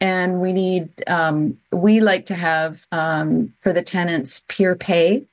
And 0.00 0.40
we 0.40 0.52
need, 0.52 0.90
um, 1.08 1.58
we 1.72 2.00
like 2.00 2.26
to 2.26 2.34
have 2.34 2.86
um, 2.92 3.52
for 3.60 3.72
the 3.72 3.82
tenants 3.82 4.42
peer 4.48 4.76
pay 4.76 5.26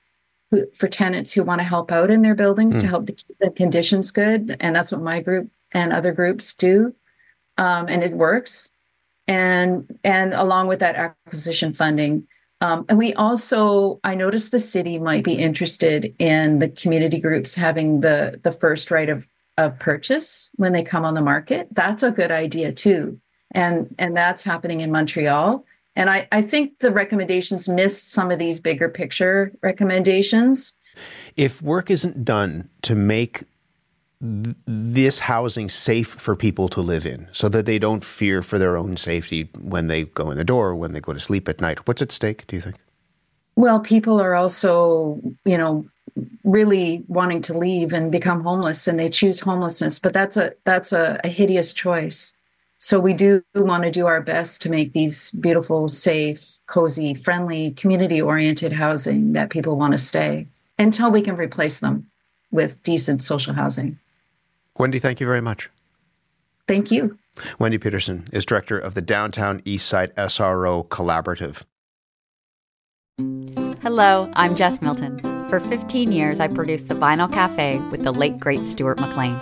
who, 0.49 0.65
for 0.73 0.87
tenants 0.87 1.31
who 1.31 1.43
want 1.43 1.59
to 1.59 1.65
help 1.65 1.91
out 1.91 2.09
in 2.09 2.21
their 2.21 2.35
buildings 2.35 2.77
mm. 2.77 2.81
to 2.81 2.85
hmm. 2.85 2.89
help 2.89 3.05
the, 3.05 3.13
keep 3.13 3.37
the 3.39 3.51
conditions 3.51 4.11
good. 4.11 4.57
And 4.59 4.75
that's 4.75 4.91
what 4.91 5.01
my 5.01 5.21
group 5.21 5.49
and 5.71 5.93
other 5.93 6.11
groups 6.11 6.53
do. 6.53 6.95
Um, 7.57 7.87
and 7.87 8.03
it 8.03 8.13
works 8.13 8.69
and 9.27 9.97
and 10.03 10.33
along 10.33 10.67
with 10.67 10.79
that 10.79 10.95
acquisition 10.95 11.73
funding 11.73 12.27
um, 12.61 12.85
and 12.89 12.97
we 12.97 13.13
also 13.15 13.99
i 14.03 14.13
noticed 14.13 14.51
the 14.51 14.59
city 14.59 14.99
might 14.99 15.23
be 15.23 15.33
interested 15.33 16.13
in 16.19 16.59
the 16.59 16.69
community 16.69 17.19
groups 17.19 17.55
having 17.55 18.01
the 18.01 18.39
the 18.43 18.51
first 18.51 18.91
right 18.91 19.09
of 19.09 19.27
of 19.57 19.77
purchase 19.79 20.49
when 20.55 20.73
they 20.73 20.83
come 20.83 21.05
on 21.05 21.13
the 21.13 21.21
market 21.21 21.67
that's 21.71 22.03
a 22.03 22.11
good 22.11 22.31
idea 22.31 22.71
too 22.71 23.19
and 23.55 23.93
and 23.97 24.15
that's 24.15 24.43
happening 24.43 24.81
in 24.81 24.91
montreal 24.91 25.65
and 25.95 26.09
i 26.09 26.27
i 26.31 26.41
think 26.41 26.79
the 26.79 26.91
recommendations 26.91 27.67
missed 27.67 28.11
some 28.11 28.31
of 28.31 28.39
these 28.39 28.59
bigger 28.59 28.89
picture 28.89 29.51
recommendations 29.61 30.73
if 31.35 31.61
work 31.61 31.89
isn't 31.89 32.23
done 32.23 32.69
to 32.83 32.95
make 32.95 33.43
this 34.21 35.19
housing 35.19 35.69
safe 35.69 36.07
for 36.07 36.35
people 36.35 36.69
to 36.69 36.81
live 36.81 37.05
in 37.05 37.27
so 37.31 37.49
that 37.49 37.65
they 37.65 37.77
don't 37.77 38.03
fear 38.03 38.41
for 38.41 38.57
their 38.57 38.77
own 38.77 38.97
safety 38.97 39.49
when 39.59 39.87
they 39.87 40.05
go 40.05 40.31
in 40.31 40.37
the 40.37 40.43
door, 40.43 40.75
when 40.75 40.93
they 40.93 41.01
go 41.01 41.13
to 41.13 41.19
sleep 41.19 41.49
at 41.49 41.61
night? 41.61 41.87
What's 41.87 42.01
at 42.01 42.11
stake, 42.11 42.47
do 42.47 42.55
you 42.55 42.61
think? 42.61 42.77
Well, 43.55 43.79
people 43.79 44.19
are 44.19 44.35
also, 44.35 45.21
you 45.43 45.57
know, 45.57 45.85
really 46.43 47.03
wanting 47.07 47.41
to 47.43 47.57
leave 47.57 47.93
and 47.93 48.11
become 48.11 48.41
homeless 48.41 48.87
and 48.87 48.99
they 48.99 49.09
choose 49.09 49.39
homelessness, 49.39 49.99
but 49.99 50.13
that's 50.13 50.37
a 50.37 50.53
that's 50.63 50.91
a, 50.91 51.19
a 51.23 51.27
hideous 51.27 51.73
choice. 51.73 52.33
So 52.85 52.99
we 52.99 53.13
do 53.13 53.43
want 53.55 53.83
to 53.83 53.89
do 53.89 54.05
our 54.05 54.21
best 54.21 54.61
to 54.61 54.69
make 54.69 54.93
these 54.93 55.31
beautiful, 55.31 55.87
safe, 55.87 56.59
cozy, 56.67 57.15
friendly, 57.15 57.71
community-oriented 57.71 58.73
housing 58.73 59.33
that 59.33 59.49
people 59.49 59.75
want 59.75 59.93
to 59.93 59.97
stay 59.97 60.45
until 60.77 61.09
we 61.09 61.23
can 61.23 61.35
replace 61.35 61.79
them 61.79 62.05
with 62.51 62.83
decent 62.83 63.23
social 63.23 63.55
housing. 63.55 63.97
Wendy, 64.77 64.99
thank 64.99 65.19
you 65.19 65.25
very 65.25 65.41
much. 65.41 65.71
Thank 66.67 66.91
you. 66.91 67.17
Wendy 67.57 67.79
Peterson 67.79 68.25
is 68.31 68.45
director 68.45 68.77
of 68.77 68.93
the 68.93 69.01
Downtown 69.01 69.61
Eastside 69.61 70.13
SRO 70.13 70.87
Collaborative. 70.87 71.63
Hello, 73.81 74.31
I'm 74.35 74.55
Jess 74.55 74.79
Milton. 74.83 75.21
For 75.49 75.59
15 75.59 76.11
years, 76.11 76.39
I 76.39 76.49
produced 76.49 76.87
The 76.87 76.93
Vinyl 76.93 77.33
Cafe 77.33 77.79
with 77.89 78.03
the 78.03 78.11
late, 78.11 78.39
great 78.39 78.63
Stuart 78.63 78.99
McLean. 78.99 79.41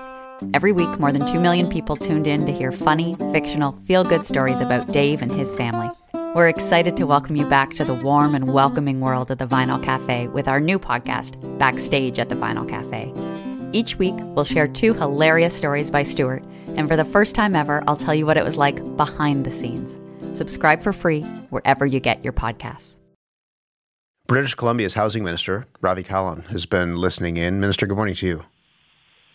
Every 0.52 0.72
week, 0.72 1.00
more 1.00 1.12
than 1.12 1.26
2 1.26 1.40
million 1.40 1.70
people 1.70 1.96
tuned 1.96 2.28
in 2.28 2.46
to 2.46 2.52
hear 2.52 2.72
funny, 2.72 3.16
fictional, 3.32 3.74
feel 3.86 4.04
good 4.04 4.26
stories 4.26 4.60
about 4.60 4.92
Dave 4.92 5.22
and 5.22 5.32
his 5.32 5.54
family. 5.54 5.90
We're 6.36 6.50
excited 6.50 6.98
to 6.98 7.08
welcome 7.08 7.36
you 7.36 7.46
back 7.48 7.74
to 7.76 7.86
the 7.86 7.94
warm 7.94 8.36
and 8.36 8.54
welcoming 8.54 9.00
world 9.00 9.32
of 9.32 9.38
The 9.38 9.48
Vinyl 9.48 9.82
Cafe 9.82 10.28
with 10.28 10.48
our 10.48 10.60
new 10.60 10.80
podcast, 10.80 11.38
Backstage 11.58 12.20
at 12.20 12.30
The 12.30 12.36
Vinyl 12.36 12.68
Cafe. 12.68 13.14
Each 13.72 13.98
week, 13.98 14.16
we'll 14.18 14.46
share 14.46 14.68
two 14.68 14.94
hilarious 14.94 15.56
stories 15.56 15.90
by 15.90 16.04
Stuart, 16.04 16.44
and 16.76 16.88
for 16.88 16.96
the 16.96 17.06
first 17.06 17.36
time 17.36 17.56
ever, 17.56 17.84
I'll 17.88 17.96
tell 17.96 18.14
you 18.14 18.26
what 18.26 18.38
it 18.38 18.44
was 18.44 18.58
like 18.58 18.98
behind 18.98 19.46
the 19.46 19.52
scenes. 19.52 19.98
Subscribe 20.38 20.82
for 20.82 20.94
free 20.94 21.22
wherever 21.52 21.86
you 21.86 22.00
get 22.00 22.24
your 22.24 22.34
podcasts. 22.34 23.00
British 24.28 24.56
Columbia's 24.56 24.94
Housing 24.94 25.24
Minister, 25.24 25.68
Ravi 25.82 26.04
Kahlon, 26.04 26.48
has 26.48 26.66
been 26.66 26.96
listening 26.96 27.38
in. 27.38 27.60
Minister, 27.60 27.86
good 27.86 27.98
morning 27.98 28.16
to 28.16 28.28
you. 28.28 28.44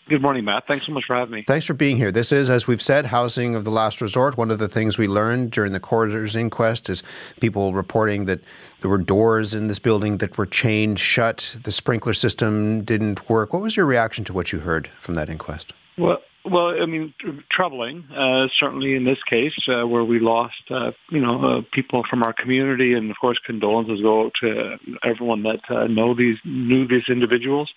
Good 0.09 0.23
morning, 0.23 0.43
Matt. 0.43 0.65
Thanks 0.65 0.87
so 0.87 0.91
much 0.91 1.05
for 1.05 1.15
having 1.15 1.35
me. 1.35 1.43
Thanks 1.43 1.67
for 1.67 1.75
being 1.75 1.95
here. 1.95 2.11
This 2.11 2.31
is, 2.31 2.49
as 2.49 2.65
we've 2.65 2.81
said, 2.81 3.05
housing 3.05 3.53
of 3.53 3.63
the 3.63 3.69
last 3.69 4.01
resort. 4.01 4.37
One 4.37 4.49
of 4.49 4.57
the 4.57 4.67
things 4.67 4.97
we 4.97 5.07
learned 5.07 5.51
during 5.51 5.71
the 5.71 5.79
coroner's 5.79 6.35
inquest 6.35 6.89
is 6.89 7.03
people 7.39 7.73
reporting 7.73 8.25
that 8.25 8.39
there 8.81 8.89
were 8.89 8.97
doors 8.97 9.53
in 9.53 9.67
this 9.67 9.77
building 9.77 10.17
that 10.17 10.35
were 10.35 10.47
chained 10.47 10.99
shut. 10.99 11.57
The 11.63 11.71
sprinkler 11.71 12.15
system 12.15 12.83
didn't 12.83 13.29
work. 13.29 13.53
What 13.53 13.61
was 13.61 13.77
your 13.77 13.85
reaction 13.85 14.25
to 14.25 14.33
what 14.33 14.51
you 14.51 14.59
heard 14.59 14.89
from 14.99 15.13
that 15.13 15.29
inquest? 15.29 15.73
Well, 15.95 16.23
well, 16.49 16.81
I 16.81 16.85
mean, 16.85 17.13
troubling, 17.51 18.05
uh, 18.15 18.47
certainly 18.59 18.95
in 18.95 19.03
this 19.03 19.19
case, 19.29 19.53
uh, 19.67 19.85
where 19.87 20.03
we 20.03 20.19
lost, 20.19 20.61
uh, 20.69 20.91
you 21.09 21.21
know, 21.21 21.43
uh, 21.43 21.61
people 21.71 22.03
from 22.09 22.23
our 22.23 22.33
community, 22.33 22.93
and 22.93 23.11
of 23.11 23.17
course, 23.19 23.39
condolences 23.45 24.01
go 24.01 24.31
to 24.41 24.77
everyone 25.03 25.43
that 25.43 25.59
uh, 25.69 25.87
know 25.87 26.13
these 26.13 26.37
knew 26.43 26.87
these 26.87 27.07
individuals. 27.09 27.69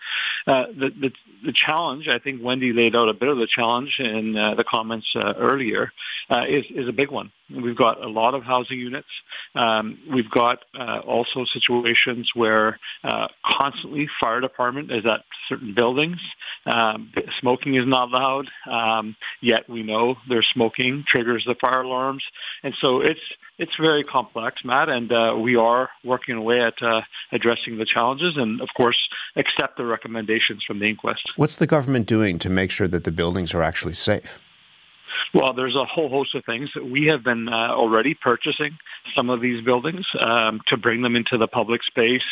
Uh, 0.47 0.65
the, 0.79 0.91
the 1.01 1.13
the 1.45 1.53
challenge, 1.53 2.09
I 2.09 2.19
think 2.19 2.43
Wendy 2.43 2.73
laid 2.73 2.95
out 2.95 3.09
a 3.09 3.15
bit 3.15 3.29
of 3.29 3.39
the 3.39 3.49
challenge 3.53 3.97
in 3.99 4.37
uh, 4.37 4.55
the 4.55 4.65
comments 4.65 5.07
uh, 5.17 5.35
earlier, 5.39 5.93
uh, 6.31 6.45
is 6.49 6.65
is 6.71 6.89
a 6.89 6.93
big 6.93 7.11
one. 7.11 7.33
We've 7.61 7.77
got 7.77 8.03
a 8.03 8.09
lot 8.09 8.35
of 8.35 8.43
housing 8.43 8.79
units. 8.79 9.09
Um, 9.55 9.99
we've 10.13 10.31
got 10.31 10.65
uh, 10.79 11.01
also 11.01 11.45
situations 11.53 12.31
where 12.35 12.79
uh, 13.05 13.29
constantly 13.45 14.09
fire 14.21 14.41
department 14.41 14.91
is 14.91 15.05
at 15.07 15.25
certain 15.49 15.75
buildings. 15.75 16.19
Um, 16.67 17.13
smoking 17.41 17.75
is 17.75 17.87
not 17.87 18.09
allowed, 18.09 18.49
um, 18.71 19.17
yet 19.41 19.69
we 19.69 19.83
know 19.83 20.17
there's 20.29 20.47
smoking 20.53 21.05
triggers 21.07 21.45
the 21.47 21.55
fire 21.61 21.83
alarms, 21.83 22.23
and 22.63 22.75
so 22.81 23.01
it's 23.01 23.21
it's 23.59 23.73
very 23.81 24.03
complex, 24.03 24.65
Matt, 24.65 24.89
and 24.89 25.13
uh, 25.13 25.37
we 25.39 25.57
are 25.57 25.91
working 26.05 26.37
away 26.37 26.61
at 26.61 26.81
uh, 26.83 27.03
addressing 27.31 27.79
the 27.79 27.85
challenges, 27.85 28.37
and 28.37 28.61
of 28.61 28.69
course 28.77 28.97
accept 29.37 29.77
the 29.77 29.85
recommendations 29.85 30.65
from 30.65 30.79
the 30.79 30.87
inquest. 30.87 31.31
What's 31.37 31.57
the 31.57 31.67
government 31.67 32.07
doing 32.07 32.39
to 32.41 32.49
make 32.49 32.71
sure 32.71 32.89
that 32.89 33.05
the 33.05 33.13
buildings 33.13 33.55
are 33.55 33.63
actually 33.63 33.95
safe? 33.95 34.39
Well, 35.35 35.53
there's 35.53 35.77
a 35.77 35.85
whole 35.85 36.09
host 36.09 36.35
of 36.35 36.45
things. 36.45 36.71
We 36.75 37.07
have 37.07 37.23
been 37.23 37.49
uh, 37.49 37.69
already 37.71 38.15
purchasing 38.15 38.77
some 39.15 39.31
of 39.31 39.41
these 39.41 39.65
buildings 39.65 40.07
um, 40.19 40.61
to 40.69 40.77
bring 40.77 41.03
them 41.03 41.17
into 41.17 41.39
the 41.39 41.47
public 41.47 41.83
space. 41.83 42.23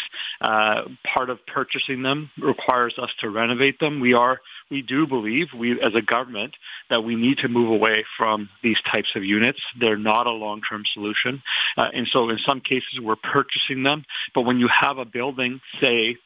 Uh, 0.40 0.82
part 1.12 1.30
of 1.30 1.44
purchasing 1.46 2.02
them 2.02 2.30
requires 2.40 2.94
us 2.98 3.10
to 3.20 3.30
renovate 3.30 3.78
them. 3.80 4.00
We 4.00 4.14
are, 4.14 4.40
we 4.70 4.82
do 4.82 5.06
believe, 5.06 5.48
we 5.56 5.80
as 5.80 5.94
a 5.94 6.02
government, 6.02 6.54
that 6.90 7.04
we 7.04 7.16
need 7.16 7.38
to 7.38 7.48
move 7.48 7.70
away 7.70 8.04
from 8.16 8.48
these 8.62 8.78
types 8.90 9.08
of 9.14 9.24
units. 9.24 9.60
They're 9.78 9.96
not 9.96 10.26
a 10.26 10.32
long-term 10.32 10.84
solution, 10.94 11.42
uh, 11.76 11.88
and 11.94 12.08
so 12.12 12.28
in 12.30 12.38
some 12.44 12.60
cases 12.60 13.00
we're 13.00 13.16
purchasing 13.16 13.82
them. 13.82 14.04
But 14.34 14.42
when 14.42 14.58
you 14.58 14.68
have 14.68 14.98
a 14.98 15.04
building, 15.04 15.60
say 15.80 16.16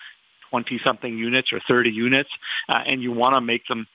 20 0.50 0.80
something 0.84 1.18
units 1.18 1.52
or 1.52 1.60
30 1.66 1.90
units, 1.90 2.30
uh, 2.68 2.82
and 2.86 3.02
you 3.02 3.12
want 3.12 3.34
to 3.34 3.40
make 3.40 3.66
them 3.66 3.86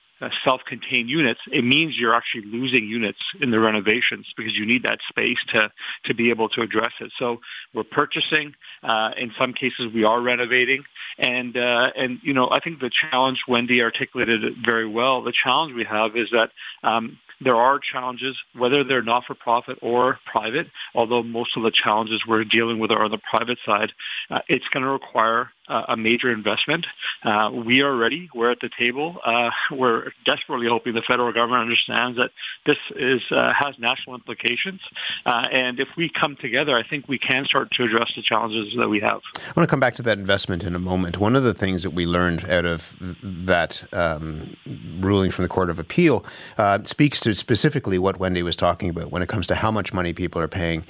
self-contained 0.44 1.08
units, 1.08 1.40
it 1.50 1.64
means 1.64 1.96
you're 1.96 2.14
actually 2.14 2.44
losing 2.46 2.84
units 2.84 3.18
in 3.40 3.50
the 3.50 3.58
renovations 3.58 4.26
because 4.36 4.54
you 4.54 4.66
need 4.66 4.82
that 4.82 4.98
space 5.08 5.38
to 5.52 5.70
to 6.04 6.14
be 6.14 6.30
able 6.30 6.48
to 6.50 6.60
address 6.60 6.92
it. 7.00 7.10
So 7.18 7.40
we're 7.74 7.84
purchasing. 7.84 8.54
Uh, 8.82 9.10
in 9.16 9.32
some 9.38 9.52
cases, 9.52 9.92
we 9.94 10.04
are 10.04 10.20
renovating, 10.20 10.84
and 11.18 11.56
uh, 11.56 11.90
and 11.96 12.18
you 12.22 12.34
know 12.34 12.48
I 12.50 12.60
think 12.60 12.80
the 12.80 12.90
challenge 13.10 13.40
Wendy 13.48 13.82
articulated 13.82 14.44
it 14.44 14.54
very 14.64 14.88
well. 14.88 15.22
The 15.22 15.32
challenge 15.32 15.74
we 15.74 15.84
have 15.84 16.16
is 16.16 16.28
that 16.32 16.50
um, 16.82 17.18
there 17.40 17.56
are 17.56 17.78
challenges, 17.78 18.36
whether 18.54 18.84
they're 18.84 19.02
not-for-profit 19.02 19.78
or 19.80 20.18
private, 20.30 20.66
although 20.94 21.22
most 21.22 21.56
of 21.56 21.62
the 21.62 21.70
challenges 21.70 22.20
we're 22.28 22.44
dealing 22.44 22.78
with 22.78 22.90
are 22.90 23.04
on 23.04 23.10
the 23.10 23.20
private 23.30 23.58
side. 23.64 23.92
Uh, 24.30 24.40
it's 24.48 24.68
going 24.68 24.84
to 24.84 24.90
require 24.90 25.50
uh, 25.59 25.59
a 25.70 25.96
major 25.96 26.30
investment. 26.32 26.86
Uh, 27.22 27.50
we 27.52 27.80
are 27.82 27.94
ready. 27.94 28.28
We're 28.34 28.50
at 28.50 28.60
the 28.60 28.70
table. 28.76 29.18
Uh, 29.24 29.50
we're 29.70 30.12
desperately 30.24 30.66
hoping 30.68 30.94
the 30.94 31.02
federal 31.02 31.32
government 31.32 31.62
understands 31.62 32.18
that 32.18 32.30
this 32.66 32.78
is 32.96 33.22
uh, 33.30 33.52
has 33.52 33.78
national 33.78 34.16
implications. 34.16 34.80
Uh, 35.24 35.46
and 35.52 35.78
if 35.78 35.88
we 35.96 36.08
come 36.08 36.36
together, 36.36 36.76
I 36.76 36.82
think 36.86 37.08
we 37.08 37.18
can 37.18 37.44
start 37.44 37.70
to 37.72 37.84
address 37.84 38.12
the 38.16 38.22
challenges 38.22 38.74
that 38.76 38.88
we 38.88 39.00
have. 39.00 39.20
I 39.38 39.52
want 39.56 39.68
to 39.68 39.70
come 39.70 39.80
back 39.80 39.94
to 39.96 40.02
that 40.02 40.18
investment 40.18 40.64
in 40.64 40.74
a 40.74 40.78
moment. 40.78 41.18
One 41.18 41.36
of 41.36 41.42
the 41.42 41.54
things 41.54 41.82
that 41.82 41.90
we 41.90 42.06
learned 42.06 42.48
out 42.50 42.64
of 42.64 42.94
that 43.22 43.84
um, 43.92 44.56
ruling 45.00 45.30
from 45.30 45.44
the 45.44 45.48
Court 45.48 45.70
of 45.70 45.78
Appeal 45.78 46.24
uh, 46.58 46.80
speaks 46.84 47.20
to 47.20 47.34
specifically 47.34 47.98
what 47.98 48.18
Wendy 48.18 48.42
was 48.42 48.56
talking 48.56 48.90
about 48.90 49.10
when 49.10 49.22
it 49.22 49.28
comes 49.28 49.46
to 49.48 49.54
how 49.54 49.70
much 49.70 49.92
money 49.92 50.12
people 50.12 50.40
are 50.40 50.48
paying 50.48 50.84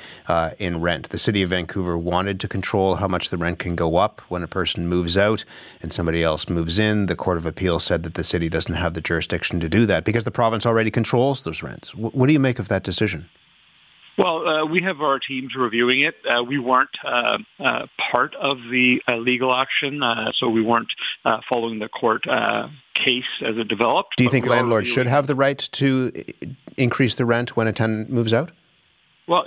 in 0.58 0.80
rent. 0.80 1.10
The 1.10 1.18
city 1.18 1.42
of 1.42 1.50
Vancouver 1.50 1.98
wanted 1.98 2.40
to 2.40 2.48
control 2.48 2.96
how 2.96 3.08
much 3.08 3.30
the 3.30 3.36
rent 3.36 3.58
can 3.58 3.74
go 3.74 3.96
up 3.96 4.20
when 4.28 4.42
a 4.42 4.48
person 4.48 4.69
person 4.70 4.88
moves 4.88 5.18
out 5.18 5.44
and 5.82 5.92
somebody 5.92 6.22
else 6.22 6.48
moves 6.48 6.78
in, 6.78 7.06
the 7.06 7.16
Court 7.16 7.36
of 7.36 7.44
Appeal 7.44 7.80
said 7.80 8.04
that 8.04 8.14
the 8.14 8.22
city 8.22 8.48
doesn't 8.48 8.74
have 8.74 8.94
the 8.94 9.00
jurisdiction 9.00 9.58
to 9.60 9.68
do 9.68 9.84
that 9.86 10.04
because 10.04 10.24
the 10.24 10.30
province 10.30 10.64
already 10.64 10.90
controls 10.90 11.42
those 11.42 11.62
rents. 11.62 11.92
what 11.94 12.26
do 12.26 12.32
you 12.32 12.38
make 12.38 12.60
of 12.60 12.68
that 12.68 12.84
decision? 12.84 13.28
Well, 14.16 14.46
uh, 14.46 14.66
we 14.66 14.82
have 14.82 15.00
our 15.00 15.18
teams 15.18 15.54
reviewing 15.56 16.02
it. 16.02 16.14
Uh, 16.28 16.44
we 16.44 16.58
weren't 16.58 16.96
uh, 17.04 17.38
uh 17.58 17.86
part 18.12 18.34
of 18.34 18.58
the 18.70 19.00
uh, 19.08 19.16
legal 19.16 19.52
action, 19.52 20.02
uh, 20.02 20.30
so 20.34 20.48
we 20.48 20.62
weren't 20.62 20.92
following 21.48 21.78
the 21.78 21.88
court 21.88 22.24
case 22.94 23.24
as 23.40 23.56
it 23.56 23.68
developed. 23.68 24.16
Do 24.18 24.24
you 24.24 24.30
think 24.30 24.46
landlords 24.46 24.88
should 24.88 25.06
have 25.06 25.26
the 25.26 25.34
right 25.34 25.58
to 25.72 26.12
increase 26.76 27.14
the 27.14 27.24
rent 27.24 27.56
when 27.56 27.66
a 27.66 27.72
tenant 27.72 28.10
moves 28.10 28.32
out? 28.34 28.50
Well, 29.30 29.46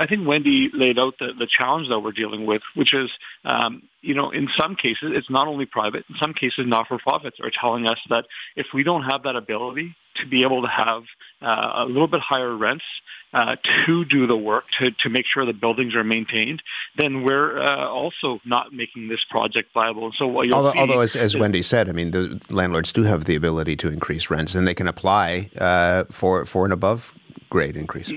I 0.00 0.06
think 0.06 0.28
Wendy 0.28 0.70
laid 0.72 0.96
out 0.96 1.14
the, 1.18 1.32
the 1.36 1.48
challenge 1.48 1.88
that 1.88 1.98
we're 1.98 2.12
dealing 2.12 2.46
with, 2.46 2.62
which 2.76 2.94
is, 2.94 3.10
um, 3.44 3.82
you 4.00 4.14
know, 4.14 4.30
in 4.30 4.48
some 4.56 4.76
cases, 4.76 5.10
it's 5.12 5.28
not 5.28 5.48
only 5.48 5.66
private. 5.66 6.04
In 6.08 6.14
some 6.20 6.34
cases, 6.34 6.66
not-for-profits 6.68 7.38
are 7.42 7.50
telling 7.50 7.84
us 7.84 7.98
that 8.10 8.26
if 8.54 8.66
we 8.72 8.84
don't 8.84 9.02
have 9.02 9.24
that 9.24 9.34
ability 9.34 9.96
to 10.18 10.26
be 10.28 10.44
able 10.44 10.62
to 10.62 10.68
have 10.68 11.02
uh, 11.42 11.82
a 11.82 11.84
little 11.84 12.06
bit 12.06 12.20
higher 12.20 12.56
rents 12.56 12.84
uh, 13.32 13.56
to 13.86 14.04
do 14.04 14.28
the 14.28 14.36
work, 14.36 14.66
to, 14.78 14.92
to 15.02 15.08
make 15.08 15.26
sure 15.26 15.44
the 15.44 15.52
buildings 15.52 15.96
are 15.96 16.04
maintained, 16.04 16.62
then 16.96 17.24
we're 17.24 17.58
uh, 17.58 17.88
also 17.88 18.38
not 18.44 18.72
making 18.72 19.08
this 19.08 19.24
project 19.28 19.70
viable. 19.74 20.04
And 20.04 20.14
so 20.16 20.26
although, 20.52 20.74
although 20.78 21.00
as, 21.00 21.16
as 21.16 21.36
Wendy 21.36 21.62
said, 21.62 21.88
I 21.88 21.92
mean, 21.92 22.12
the 22.12 22.40
landlords 22.50 22.92
do 22.92 23.02
have 23.02 23.24
the 23.24 23.34
ability 23.34 23.74
to 23.78 23.88
increase 23.88 24.30
rents, 24.30 24.54
and 24.54 24.64
they 24.64 24.74
can 24.74 24.86
apply 24.86 25.50
uh, 25.58 26.04
for 26.04 26.44
for 26.44 26.64
an 26.64 26.70
above 26.70 27.12
grade 27.50 27.74
increase. 27.74 28.12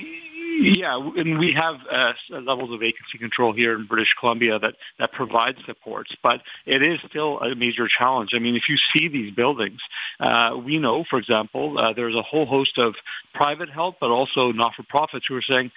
Yeah, 0.60 0.98
and 1.18 1.38
we 1.38 1.54
have 1.54 1.76
uh, 1.92 2.14
levels 2.30 2.74
of 2.74 2.80
vacancy 2.80 3.18
control 3.20 3.54
here 3.54 3.76
in 3.76 3.86
British 3.86 4.14
Columbia 4.20 4.58
that, 4.60 4.74
that 4.98 5.12
provide 5.12 5.56
supports, 5.66 6.16
but 6.24 6.42
it 6.66 6.82
is 6.82 7.00
still 7.08 7.40
a 7.40 7.56
major 7.56 7.88
challenge. 7.88 8.32
I 8.34 8.40
mean, 8.40 8.56
if 8.56 8.64
you 8.68 8.78
see 8.94 9.08
these 9.08 9.34
buildings, 9.34 9.80
uh, 10.20 10.58
we 10.64 10.80
know, 10.80 11.04
for 11.10 11.20
example, 11.20 11.78
uh, 11.78 11.94
there's 11.94 12.16
a 12.16 12.22
whole 12.24 12.46
host 12.46 12.78
of 12.78 12.96
private 13.34 13.70
help, 13.70 13.98
but 14.00 14.10
also 14.10 14.52
not-for-profits 14.52 15.26
who 15.28 15.36
are 15.36 15.42
saying, 15.44 15.72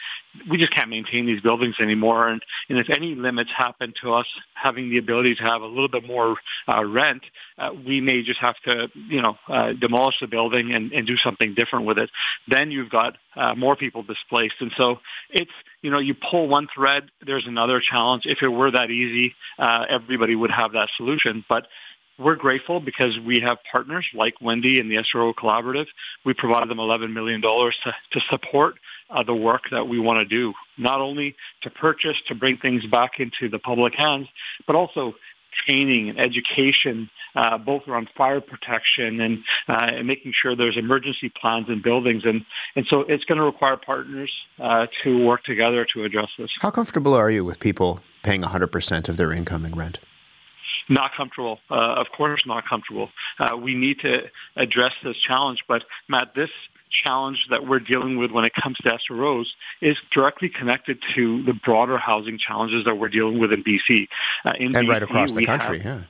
we 0.48 0.56
just 0.56 0.72
can't 0.72 0.88
maintain 0.88 1.26
these 1.26 1.40
buildings 1.42 1.74
anymore. 1.80 2.28
And, 2.28 2.40
and 2.68 2.78
if 2.78 2.88
any 2.88 3.14
limits 3.14 3.50
happen 3.54 3.92
to 4.02 4.14
us 4.14 4.26
having 4.54 4.88
the 4.88 4.98
ability 4.98 5.34
to 5.36 5.42
have 5.42 5.62
a 5.62 5.66
little 5.66 5.88
bit 5.88 6.06
more 6.06 6.36
uh, 6.68 6.84
rent, 6.84 7.22
uh, 7.58 7.70
we 7.86 8.00
may 8.00 8.22
just 8.22 8.40
have 8.40 8.56
to, 8.64 8.88
you 8.94 9.20
know, 9.20 9.36
uh, 9.48 9.72
demolish 9.74 10.16
the 10.20 10.26
building 10.26 10.72
and, 10.72 10.92
and 10.92 11.06
do 11.06 11.16
something 11.18 11.54
different 11.54 11.84
with 11.84 11.98
it. 11.98 12.10
Then 12.48 12.70
you've 12.70 12.90
got 12.90 13.16
uh, 13.36 13.54
more 13.54 13.76
people 13.76 14.02
displaced. 14.02 14.56
And 14.60 14.72
so 14.76 14.98
it's, 15.30 15.50
you 15.82 15.90
know, 15.90 15.98
you 15.98 16.14
pull 16.14 16.48
one 16.48 16.68
thread, 16.74 17.10
there's 17.24 17.46
another 17.46 17.80
challenge. 17.80 18.22
If 18.26 18.42
it 18.42 18.48
were 18.48 18.70
that 18.70 18.90
easy, 18.90 19.34
uh, 19.58 19.86
everybody 19.88 20.34
would 20.34 20.50
have 20.50 20.72
that 20.72 20.88
solution. 20.96 21.44
But 21.48 21.66
we're 22.20 22.36
grateful 22.36 22.80
because 22.80 23.18
we 23.26 23.40
have 23.40 23.58
partners 23.70 24.06
like 24.14 24.34
Wendy 24.42 24.78
and 24.78 24.90
the 24.90 24.96
SRO 24.96 25.32
Collaborative. 25.34 25.86
We 26.24 26.34
provided 26.34 26.68
them 26.68 26.78
$11 26.78 27.12
million 27.12 27.40
to, 27.40 27.70
to 28.12 28.20
support 28.28 28.74
uh, 29.08 29.22
the 29.22 29.34
work 29.34 29.62
that 29.70 29.88
we 29.88 29.98
want 29.98 30.18
to 30.18 30.24
do, 30.24 30.52
not 30.76 31.00
only 31.00 31.34
to 31.62 31.70
purchase, 31.70 32.16
to 32.28 32.34
bring 32.34 32.58
things 32.58 32.84
back 32.86 33.12
into 33.18 33.48
the 33.48 33.58
public 33.58 33.94
hands, 33.94 34.28
but 34.66 34.76
also 34.76 35.14
training 35.64 36.10
and 36.10 36.18
education, 36.18 37.10
uh, 37.34 37.58
both 37.58 37.86
around 37.88 38.08
fire 38.16 38.40
protection 38.40 39.20
and, 39.20 39.38
uh, 39.68 39.90
and 39.96 40.06
making 40.06 40.32
sure 40.34 40.56
there's 40.56 40.76
emergency 40.76 41.30
plans 41.40 41.68
in 41.68 41.82
buildings. 41.82 42.24
And, 42.24 42.44
and 42.76 42.86
so 42.88 43.00
it's 43.00 43.24
going 43.24 43.38
to 43.38 43.44
require 43.44 43.76
partners 43.76 44.30
uh, 44.58 44.86
to 45.02 45.24
work 45.24 45.44
together 45.44 45.86
to 45.94 46.04
address 46.04 46.28
this. 46.38 46.50
How 46.60 46.70
comfortable 46.70 47.14
are 47.14 47.30
you 47.30 47.44
with 47.44 47.60
people 47.60 48.00
paying 48.22 48.42
100% 48.42 49.08
of 49.08 49.16
their 49.16 49.32
income 49.32 49.64
in 49.64 49.74
rent? 49.74 49.98
Not 50.88 51.12
comfortable. 51.16 51.58
Uh, 51.70 51.74
of 51.74 52.06
course, 52.16 52.42
not 52.46 52.66
comfortable. 52.68 53.10
Uh, 53.38 53.56
we 53.56 53.74
need 53.74 54.00
to 54.00 54.22
address 54.56 54.92
this 55.02 55.16
challenge. 55.16 55.60
But 55.68 55.84
Matt, 56.08 56.34
this 56.34 56.50
challenge 57.04 57.46
that 57.50 57.66
we're 57.66 57.80
dealing 57.80 58.18
with 58.18 58.30
when 58.30 58.44
it 58.44 58.52
comes 58.54 58.76
to 58.78 58.98
SROs 59.10 59.46
is 59.80 59.96
directly 60.12 60.48
connected 60.48 60.98
to 61.14 61.42
the 61.44 61.52
broader 61.52 61.98
housing 61.98 62.38
challenges 62.38 62.84
that 62.84 62.96
we're 62.96 63.08
dealing 63.08 63.38
with 63.38 63.52
in 63.52 63.62
BC. 63.62 64.08
Uh, 64.44 64.52
in 64.58 64.74
and 64.76 64.86
BC, 64.86 64.90
right 64.90 65.02
across 65.02 65.32
the 65.32 65.46
country, 65.46 65.80
have, 65.80 66.00
yeah 66.00 66.04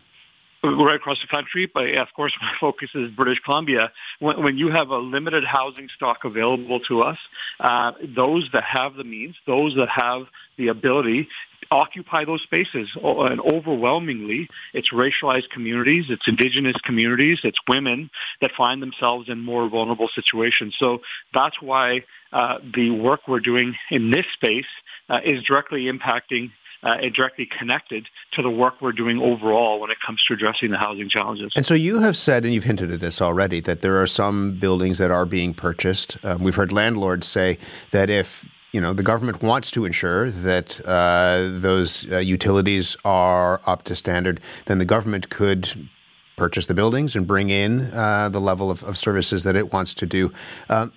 right 0.62 0.96
across 0.96 1.18
the 1.20 1.26
country, 1.26 1.70
but 1.72 1.88
of 1.94 2.08
course 2.14 2.32
my 2.40 2.52
focus 2.60 2.90
is 2.94 3.10
British 3.10 3.38
Columbia. 3.44 3.92
When, 4.18 4.42
when 4.42 4.58
you 4.58 4.70
have 4.70 4.90
a 4.90 4.98
limited 4.98 5.44
housing 5.44 5.88
stock 5.94 6.18
available 6.24 6.80
to 6.80 7.02
us, 7.02 7.18
uh, 7.60 7.92
those 8.14 8.48
that 8.52 8.64
have 8.64 8.94
the 8.94 9.04
means, 9.04 9.36
those 9.46 9.74
that 9.76 9.88
have 9.88 10.22
the 10.58 10.68
ability 10.68 11.28
occupy 11.70 12.24
those 12.24 12.42
spaces. 12.42 12.88
And 12.96 13.40
overwhelmingly, 13.40 14.48
it's 14.74 14.90
racialized 14.92 15.50
communities, 15.50 16.06
it's 16.08 16.26
indigenous 16.26 16.76
communities, 16.84 17.38
it's 17.44 17.58
women 17.68 18.10
that 18.40 18.50
find 18.56 18.82
themselves 18.82 19.28
in 19.28 19.40
more 19.40 19.68
vulnerable 19.68 20.08
situations. 20.14 20.74
So 20.78 20.98
that's 21.32 21.60
why 21.60 22.04
uh, 22.32 22.58
the 22.74 22.90
work 22.90 23.20
we're 23.28 23.40
doing 23.40 23.76
in 23.90 24.10
this 24.10 24.26
space 24.34 24.66
uh, 25.08 25.20
is 25.24 25.42
directly 25.42 25.84
impacting 25.84 26.50
uh, 26.82 26.96
directly 27.14 27.46
connected 27.58 28.08
to 28.32 28.42
the 28.42 28.50
work 28.50 28.80
we're 28.80 28.92
doing 28.92 29.18
overall 29.18 29.80
when 29.80 29.90
it 29.90 29.98
comes 30.04 30.22
to 30.26 30.32
addressing 30.32 30.70
the 30.70 30.78
housing 30.78 31.10
challenges. 31.10 31.52
And 31.54 31.66
so 31.66 31.74
you 31.74 32.00
have 32.00 32.16
said, 32.16 32.44
and 32.44 32.54
you've 32.54 32.64
hinted 32.64 32.90
at 32.90 33.00
this 33.00 33.20
already, 33.20 33.60
that 33.60 33.82
there 33.82 34.00
are 34.00 34.06
some 34.06 34.58
buildings 34.58 34.98
that 34.98 35.10
are 35.10 35.26
being 35.26 35.52
purchased. 35.52 36.16
Um, 36.24 36.42
we've 36.42 36.54
heard 36.54 36.72
landlords 36.72 37.26
say 37.26 37.58
that 37.90 38.08
if 38.08 38.46
you 38.72 38.80
know, 38.80 38.92
the 38.92 39.02
government 39.02 39.42
wants 39.42 39.70
to 39.72 39.84
ensure 39.84 40.30
that 40.30 40.80
uh, 40.86 41.48
those 41.60 42.10
uh, 42.10 42.18
utilities 42.18 42.96
are 43.04 43.60
up 43.66 43.82
to 43.84 43.96
standard, 43.96 44.40
then 44.66 44.78
the 44.78 44.84
government 44.84 45.30
could 45.30 45.88
purchase 46.36 46.66
the 46.66 46.74
buildings 46.74 47.16
and 47.16 47.26
bring 47.26 47.50
in 47.50 47.92
uh, 47.92 48.28
the 48.28 48.40
level 48.40 48.70
of, 48.70 48.82
of, 48.84 48.96
services 48.96 49.42
that 49.42 49.56
it 49.56 49.72
wants 49.72 49.92
to 49.92 50.06
do. 50.06 50.32
Um, 50.70 50.92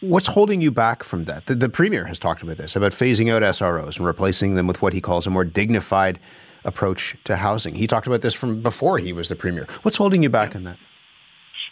what's 0.00 0.26
holding 0.26 0.60
you 0.60 0.72
back 0.72 1.04
from 1.04 1.26
that? 1.26 1.46
The, 1.46 1.54
the, 1.54 1.68
Premier 1.68 2.06
has 2.06 2.18
talked 2.18 2.42
about 2.42 2.56
this, 2.56 2.74
about 2.74 2.90
phasing 2.90 3.30
out 3.32 3.42
SROs 3.42 3.98
and 3.98 4.06
replacing 4.06 4.54
them 4.54 4.66
with 4.66 4.82
what 4.82 4.92
he 4.92 5.00
calls 5.00 5.26
a 5.26 5.30
more 5.30 5.44
dignified 5.44 6.18
approach 6.64 7.16
to 7.24 7.36
housing. 7.36 7.74
He 7.76 7.86
talked 7.86 8.06
about 8.06 8.22
this 8.22 8.34
from 8.34 8.62
before 8.62 8.98
he 8.98 9.12
was 9.12 9.28
the 9.28 9.36
Premier. 9.36 9.66
What's 9.82 9.98
holding 9.98 10.22
you 10.22 10.30
back 10.30 10.56
on 10.56 10.64
that? 10.64 10.78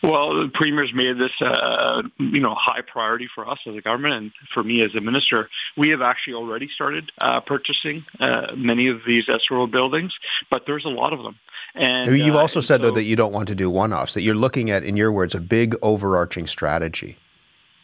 Well, 0.03 0.43
the 0.43 0.49
premier's 0.53 0.93
made 0.93 1.17
this, 1.17 1.31
uh, 1.41 2.03
you 2.19 2.41
know, 2.41 2.57
high 2.57 2.81
priority 2.81 3.29
for 3.33 3.49
us 3.49 3.61
as 3.67 3.77
a 3.77 3.81
government 3.81 4.15
and 4.15 4.33
for 4.53 4.65
me 4.65 4.83
as 4.83 4.95
a 4.97 5.01
minister. 5.01 5.49
We 5.77 5.91
have 5.91 6.03
actually 6.03 6.35
already 6.35 6.69
started 6.75 7.13
uh, 7.21 7.41
purchasing 7.41 8.05
uh, 8.19 8.53
many 8.57 8.89
of 8.89 9.03
these 9.07 9.27
SRO 9.27 9.71
buildings, 9.71 10.13
but 10.51 10.67
there's 10.67 10.85
a 10.85 10.89
lot 10.89 11.13
of 11.13 11.23
them. 11.23 11.39
And 11.75 12.19
you've 12.19 12.35
uh, 12.35 12.41
also 12.41 12.61
said 12.61 12.81
so, 12.81 12.89
though 12.89 12.95
that 12.97 13.05
you 13.05 13.15
don't 13.15 13.33
want 13.33 13.47
to 13.49 13.55
do 13.55 13.71
one-offs; 13.71 14.15
that 14.15 14.23
you're 14.23 14.35
looking 14.35 14.71
at, 14.71 14.83
in 14.83 14.97
your 14.97 15.13
words, 15.13 15.37
a 15.37 15.41
big 15.41 15.77
overarching 15.83 16.49
strategy. 16.49 17.17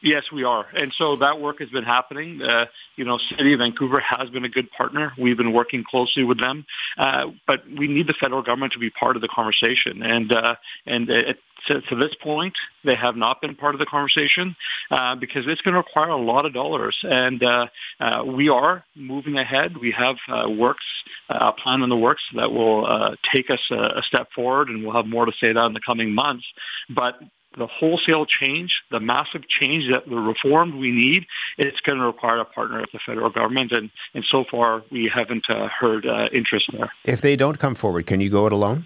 Yes, 0.01 0.25
we 0.33 0.45
are, 0.45 0.67
and 0.75 0.93
so 0.97 1.17
that 1.17 1.41
work 1.41 1.59
has 1.59 1.69
been 1.71 1.85
happening. 1.85 2.41
Uh, 2.41 2.67
you 2.97 3.05
know, 3.05 3.19
City 3.37 3.53
of 3.53 3.59
Vancouver 3.59 3.99
has 4.01 4.31
been 4.31 4.45
a 4.45 4.49
good 4.49 4.71
partner. 4.71 5.13
We've 5.19 5.37
been 5.37 5.53
working 5.53 5.83
closely 5.89 6.23
with 6.23 6.39
them, 6.39 6.67
uh, 6.97 7.27
but 7.49 7.65
we 7.77 7.89
need 7.89 8.07
the 8.07 8.15
federal 8.15 8.43
government 8.43 8.73
to 8.75 8.79
be 8.79 8.91
part 8.91 9.17
of 9.17 9.23
the 9.23 9.29
conversation. 9.29 10.03
And 10.03 10.33
uh, 10.33 10.55
and 10.87 11.11
it, 11.11 11.39
to, 11.67 11.81
to, 11.81 11.97
this 11.97 12.15
point, 12.23 12.55
they 12.85 12.95
have 12.95 13.17
not 13.17 13.41
been 13.41 13.55
part 13.55 13.75
of 13.75 13.79
the 13.79 13.87
conversation 13.87 14.55
uh, 14.91 15.15
because 15.17 15.45
it's 15.47 15.61
going 15.63 15.75
to 15.75 15.79
require 15.79 16.11
a 16.11 16.17
lot 16.17 16.47
of 16.47 16.55
dollars. 16.55 16.97
And 17.03 17.43
uh, 17.43 17.67
uh, 18.01 18.23
we 18.25 18.49
are 18.49 18.85
moving 18.95 19.37
ahead. 19.37 19.77
We 19.77 19.93
have 19.93 20.17
uh, 20.29 20.49
works, 20.49 20.85
uh, 21.29 21.53
a 21.57 21.61
plan 21.61 21.83
in 21.83 21.89
the 21.89 21.97
works 21.97 22.23
that 22.37 22.51
will 22.51 22.87
uh, 22.87 23.17
take 23.33 23.51
us 23.51 23.61
a, 23.71 23.99
a, 23.99 24.03
step 24.07 24.29
forward, 24.35 24.69
and 24.69 24.85
we'll 24.85 24.95
have 24.95 25.07
more 25.07 25.27
to 25.27 25.33
say 25.41 25.53
that 25.53 25.65
in 25.67 25.73
the 25.73 25.81
coming 25.85 26.15
months. 26.15 26.45
But 26.89 27.19
the 27.57 27.67
wholesale 27.67 28.27
change, 28.27 28.83
the 28.91 29.01
massive 29.01 29.49
change 29.49 29.91
that 29.91 30.09
the 30.09 30.17
reform 30.17 30.79
we 30.79 30.91
need, 30.91 31.27
it's 31.57 31.81
going 31.81 31.99
to 31.99 32.05
require 32.05 32.41
a 32.41 32.45
partner 32.45 32.81
at 32.81 32.91
the 32.93 32.99
federal 33.05 33.31
government. 33.31 33.73
And, 33.73 33.91
and 34.15 34.25
so 34.31 34.45
far, 34.51 34.83
we 34.91 35.11
haven't 35.13 35.49
uh, 35.49 35.69
heard 35.69 36.07
uh, 36.07 36.29
interest 36.33 36.71
there. 36.73 36.93
If 37.05 37.21
they 37.21 37.37
don't 37.37 37.59
come 37.59 37.75
forward, 37.75 38.07
can 38.07 38.21
you 38.21 38.31
go 38.31 38.47
it 38.47 38.53
alone? 38.53 38.85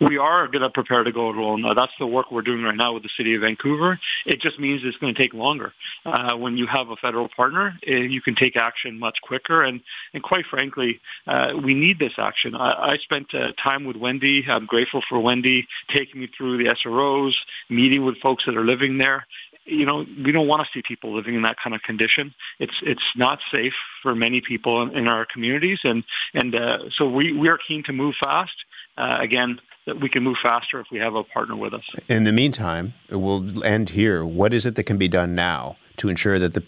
We 0.00 0.18
are 0.18 0.48
going 0.48 0.62
to 0.62 0.70
prepare 0.70 1.04
to 1.04 1.12
go 1.12 1.28
alone. 1.28 1.64
Uh, 1.64 1.74
that's 1.74 1.92
the 1.98 2.06
work 2.06 2.30
we're 2.30 2.42
doing 2.42 2.62
right 2.62 2.76
now 2.76 2.92
with 2.92 3.02
the 3.02 3.10
city 3.16 3.34
of 3.34 3.42
Vancouver. 3.42 3.98
It 4.24 4.40
just 4.40 4.58
means 4.58 4.82
it's 4.84 4.96
going 4.98 5.14
to 5.14 5.20
take 5.20 5.34
longer. 5.34 5.72
Uh, 6.04 6.36
when 6.36 6.56
you 6.56 6.66
have 6.66 6.88
a 6.90 6.96
federal 6.96 7.28
partner, 7.34 7.78
uh, 7.88 7.92
you 7.92 8.20
can 8.20 8.34
take 8.34 8.56
action 8.56 8.98
much 8.98 9.16
quicker. 9.22 9.62
And, 9.62 9.80
and 10.14 10.22
quite 10.22 10.44
frankly, 10.50 11.00
uh, 11.26 11.52
we 11.62 11.74
need 11.74 11.98
this 11.98 12.12
action. 12.18 12.54
I, 12.54 12.92
I 12.92 12.96
spent 12.98 13.34
uh, 13.34 13.52
time 13.62 13.84
with 13.84 13.96
Wendy. 13.96 14.44
I'm 14.48 14.66
grateful 14.66 15.02
for 15.08 15.20
Wendy 15.20 15.66
taking 15.92 16.20
me 16.20 16.28
through 16.36 16.58
the 16.58 16.74
SROs, 16.84 17.32
meeting 17.70 18.04
with 18.04 18.18
folks 18.18 18.44
that 18.46 18.56
are 18.56 18.64
living 18.64 18.98
there 18.98 19.26
you 19.66 19.84
know, 19.84 20.06
we 20.24 20.32
don't 20.32 20.46
want 20.46 20.64
to 20.64 20.72
see 20.72 20.82
people 20.86 21.14
living 21.14 21.34
in 21.34 21.42
that 21.42 21.56
kind 21.62 21.74
of 21.74 21.82
condition. 21.82 22.32
It's 22.58 22.74
it's 22.82 23.02
not 23.16 23.40
safe 23.50 23.74
for 24.02 24.14
many 24.14 24.40
people 24.40 24.82
in, 24.82 24.96
in 24.96 25.08
our 25.08 25.26
communities, 25.26 25.80
and 25.82 26.04
and 26.34 26.54
uh, 26.54 26.78
so 26.96 27.08
we 27.08 27.32
we 27.32 27.48
are 27.48 27.58
keen 27.58 27.82
to 27.84 27.92
move 27.92 28.14
fast. 28.18 28.54
Uh, 28.96 29.18
again, 29.20 29.60
that 29.86 30.00
we 30.00 30.08
can 30.08 30.22
move 30.22 30.36
faster 30.42 30.80
if 30.80 30.86
we 30.90 30.98
have 30.98 31.14
a 31.14 31.22
partner 31.22 31.56
with 31.56 31.72
us. 31.72 31.84
In 32.08 32.24
the 32.24 32.32
meantime, 32.32 32.94
we'll 33.10 33.62
end 33.64 33.90
here. 33.90 34.24
What 34.24 34.52
is 34.52 34.66
it 34.66 34.74
that 34.74 34.84
can 34.84 34.98
be 34.98 35.08
done 35.08 35.34
now? 35.34 35.76
To 35.98 36.10
ensure 36.10 36.38
that 36.38 36.52
the 36.52 36.62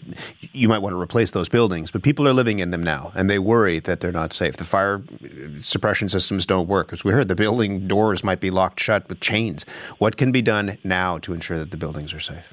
you 0.53 0.67
might 0.67 0.79
want 0.79 0.93
to 0.93 0.99
replace 0.99 1.29
those 1.29 1.49
buildings, 1.49 1.91
but 1.91 2.01
people 2.01 2.27
are 2.27 2.33
living 2.33 2.57
in 2.57 2.71
them 2.71 2.81
now, 2.81 3.11
and 3.13 3.29
they 3.29 3.37
worry 3.37 3.77
that 3.77 3.99
they're 3.99 4.11
not 4.11 4.33
safe. 4.33 4.57
The 4.57 4.63
fire 4.63 5.03
suppression 5.61 6.09
systems 6.09 6.47
don't 6.47 6.67
work, 6.67 6.91
as 6.91 7.03
we 7.03 7.11
heard. 7.11 7.27
The 7.27 7.35
building 7.35 7.87
doors 7.87 8.23
might 8.23 8.39
be 8.39 8.49
locked 8.49 8.79
shut 8.79 9.07
with 9.07 9.19
chains. 9.19 9.67
What 9.99 10.17
can 10.17 10.31
be 10.31 10.41
done 10.41 10.79
now 10.83 11.19
to 11.19 11.33
ensure 11.33 11.59
that 11.59 11.69
the 11.69 11.77
buildings 11.77 12.11
are 12.11 12.19
safe? 12.19 12.45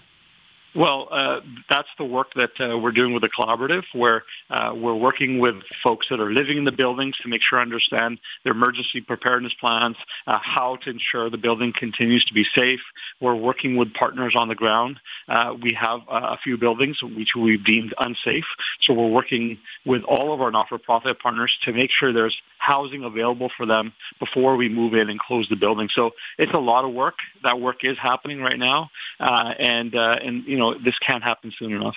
Well, 0.76 1.08
uh, 1.10 1.40
that's 1.70 1.88
the 1.96 2.04
work 2.04 2.34
that 2.34 2.50
uh, 2.60 2.76
we're 2.76 2.92
doing 2.92 3.14
with 3.14 3.22
the 3.22 3.30
collaborative, 3.30 3.84
where 3.94 4.24
uh, 4.50 4.74
we're 4.76 4.94
working 4.94 5.38
with 5.38 5.54
folks 5.82 6.06
that 6.10 6.20
are 6.20 6.30
living 6.30 6.58
in 6.58 6.64
the 6.64 6.72
buildings 6.72 7.16
to 7.22 7.28
make 7.28 7.40
sure 7.40 7.58
understand 7.58 8.20
their 8.44 8.52
emergency 8.52 9.00
preparedness 9.00 9.54
plans, 9.58 9.96
uh, 10.26 10.38
how 10.42 10.76
to 10.84 10.90
ensure 10.90 11.30
the 11.30 11.38
building 11.38 11.72
continues 11.74 12.22
to 12.26 12.34
be 12.34 12.44
safe. 12.54 12.80
We're 13.22 13.34
working 13.34 13.76
with 13.76 13.94
partners 13.94 14.34
on 14.36 14.48
the 14.48 14.54
ground. 14.54 15.00
Uh, 15.28 15.54
we 15.62 15.72
have 15.80 16.00
uh, 16.10 16.34
a 16.34 16.38
few 16.44 16.58
buildings 16.58 16.98
which 17.02 17.30
we've 17.34 17.64
deemed 17.64 17.94
unsafe, 17.98 18.44
so 18.82 18.92
we're 18.92 19.08
working 19.08 19.56
with 19.86 20.02
all 20.02 20.34
of 20.34 20.42
our 20.42 20.50
not-for-profit 20.50 21.18
partners 21.20 21.56
to 21.64 21.72
make 21.72 21.90
sure 21.90 22.12
there's 22.12 22.36
housing 22.58 23.02
available 23.04 23.50
for 23.56 23.64
them 23.64 23.94
before 24.18 24.56
we 24.56 24.68
move 24.68 24.92
in 24.92 25.08
and 25.08 25.18
close 25.20 25.46
the 25.48 25.56
building. 25.56 25.88
So 25.94 26.10
it's 26.36 26.52
a 26.52 26.58
lot 26.58 26.84
of 26.84 26.92
work. 26.92 27.14
That 27.44 27.60
work 27.60 27.82
is 27.82 27.96
happening 27.96 28.40
right 28.40 28.58
now, 28.58 28.90
and 29.18 29.94
and 29.94 30.44
you 30.44 30.58
know 30.58 30.65
know, 30.72 30.78
this 30.84 30.98
can't 30.98 31.22
happen 31.22 31.52
soon 31.58 31.72
enough. 31.72 31.96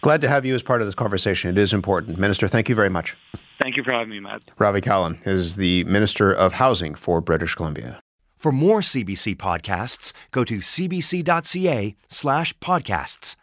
Glad 0.00 0.20
to 0.22 0.28
have 0.28 0.44
you 0.44 0.54
as 0.54 0.62
part 0.62 0.80
of 0.80 0.86
this 0.86 0.94
conversation. 0.94 1.50
It 1.50 1.58
is 1.58 1.72
important. 1.72 2.18
Minister, 2.18 2.48
thank 2.48 2.68
you 2.68 2.74
very 2.74 2.90
much. 2.90 3.16
Thank 3.60 3.76
you 3.76 3.82
for 3.82 3.92
having 3.92 4.10
me, 4.10 4.20
Matt. 4.20 4.42
Ravi 4.58 4.80
Kahlon 4.80 5.26
is 5.26 5.56
the 5.56 5.84
Minister 5.84 6.32
of 6.32 6.52
Housing 6.52 6.94
for 6.94 7.20
British 7.20 7.54
Columbia. 7.54 8.00
For 8.36 8.52
more 8.52 8.80
CBC 8.80 9.36
podcasts, 9.36 10.12
go 10.30 10.44
to 10.44 10.58
cbc.ca 10.58 11.96
slash 12.08 12.56
podcasts. 12.58 13.34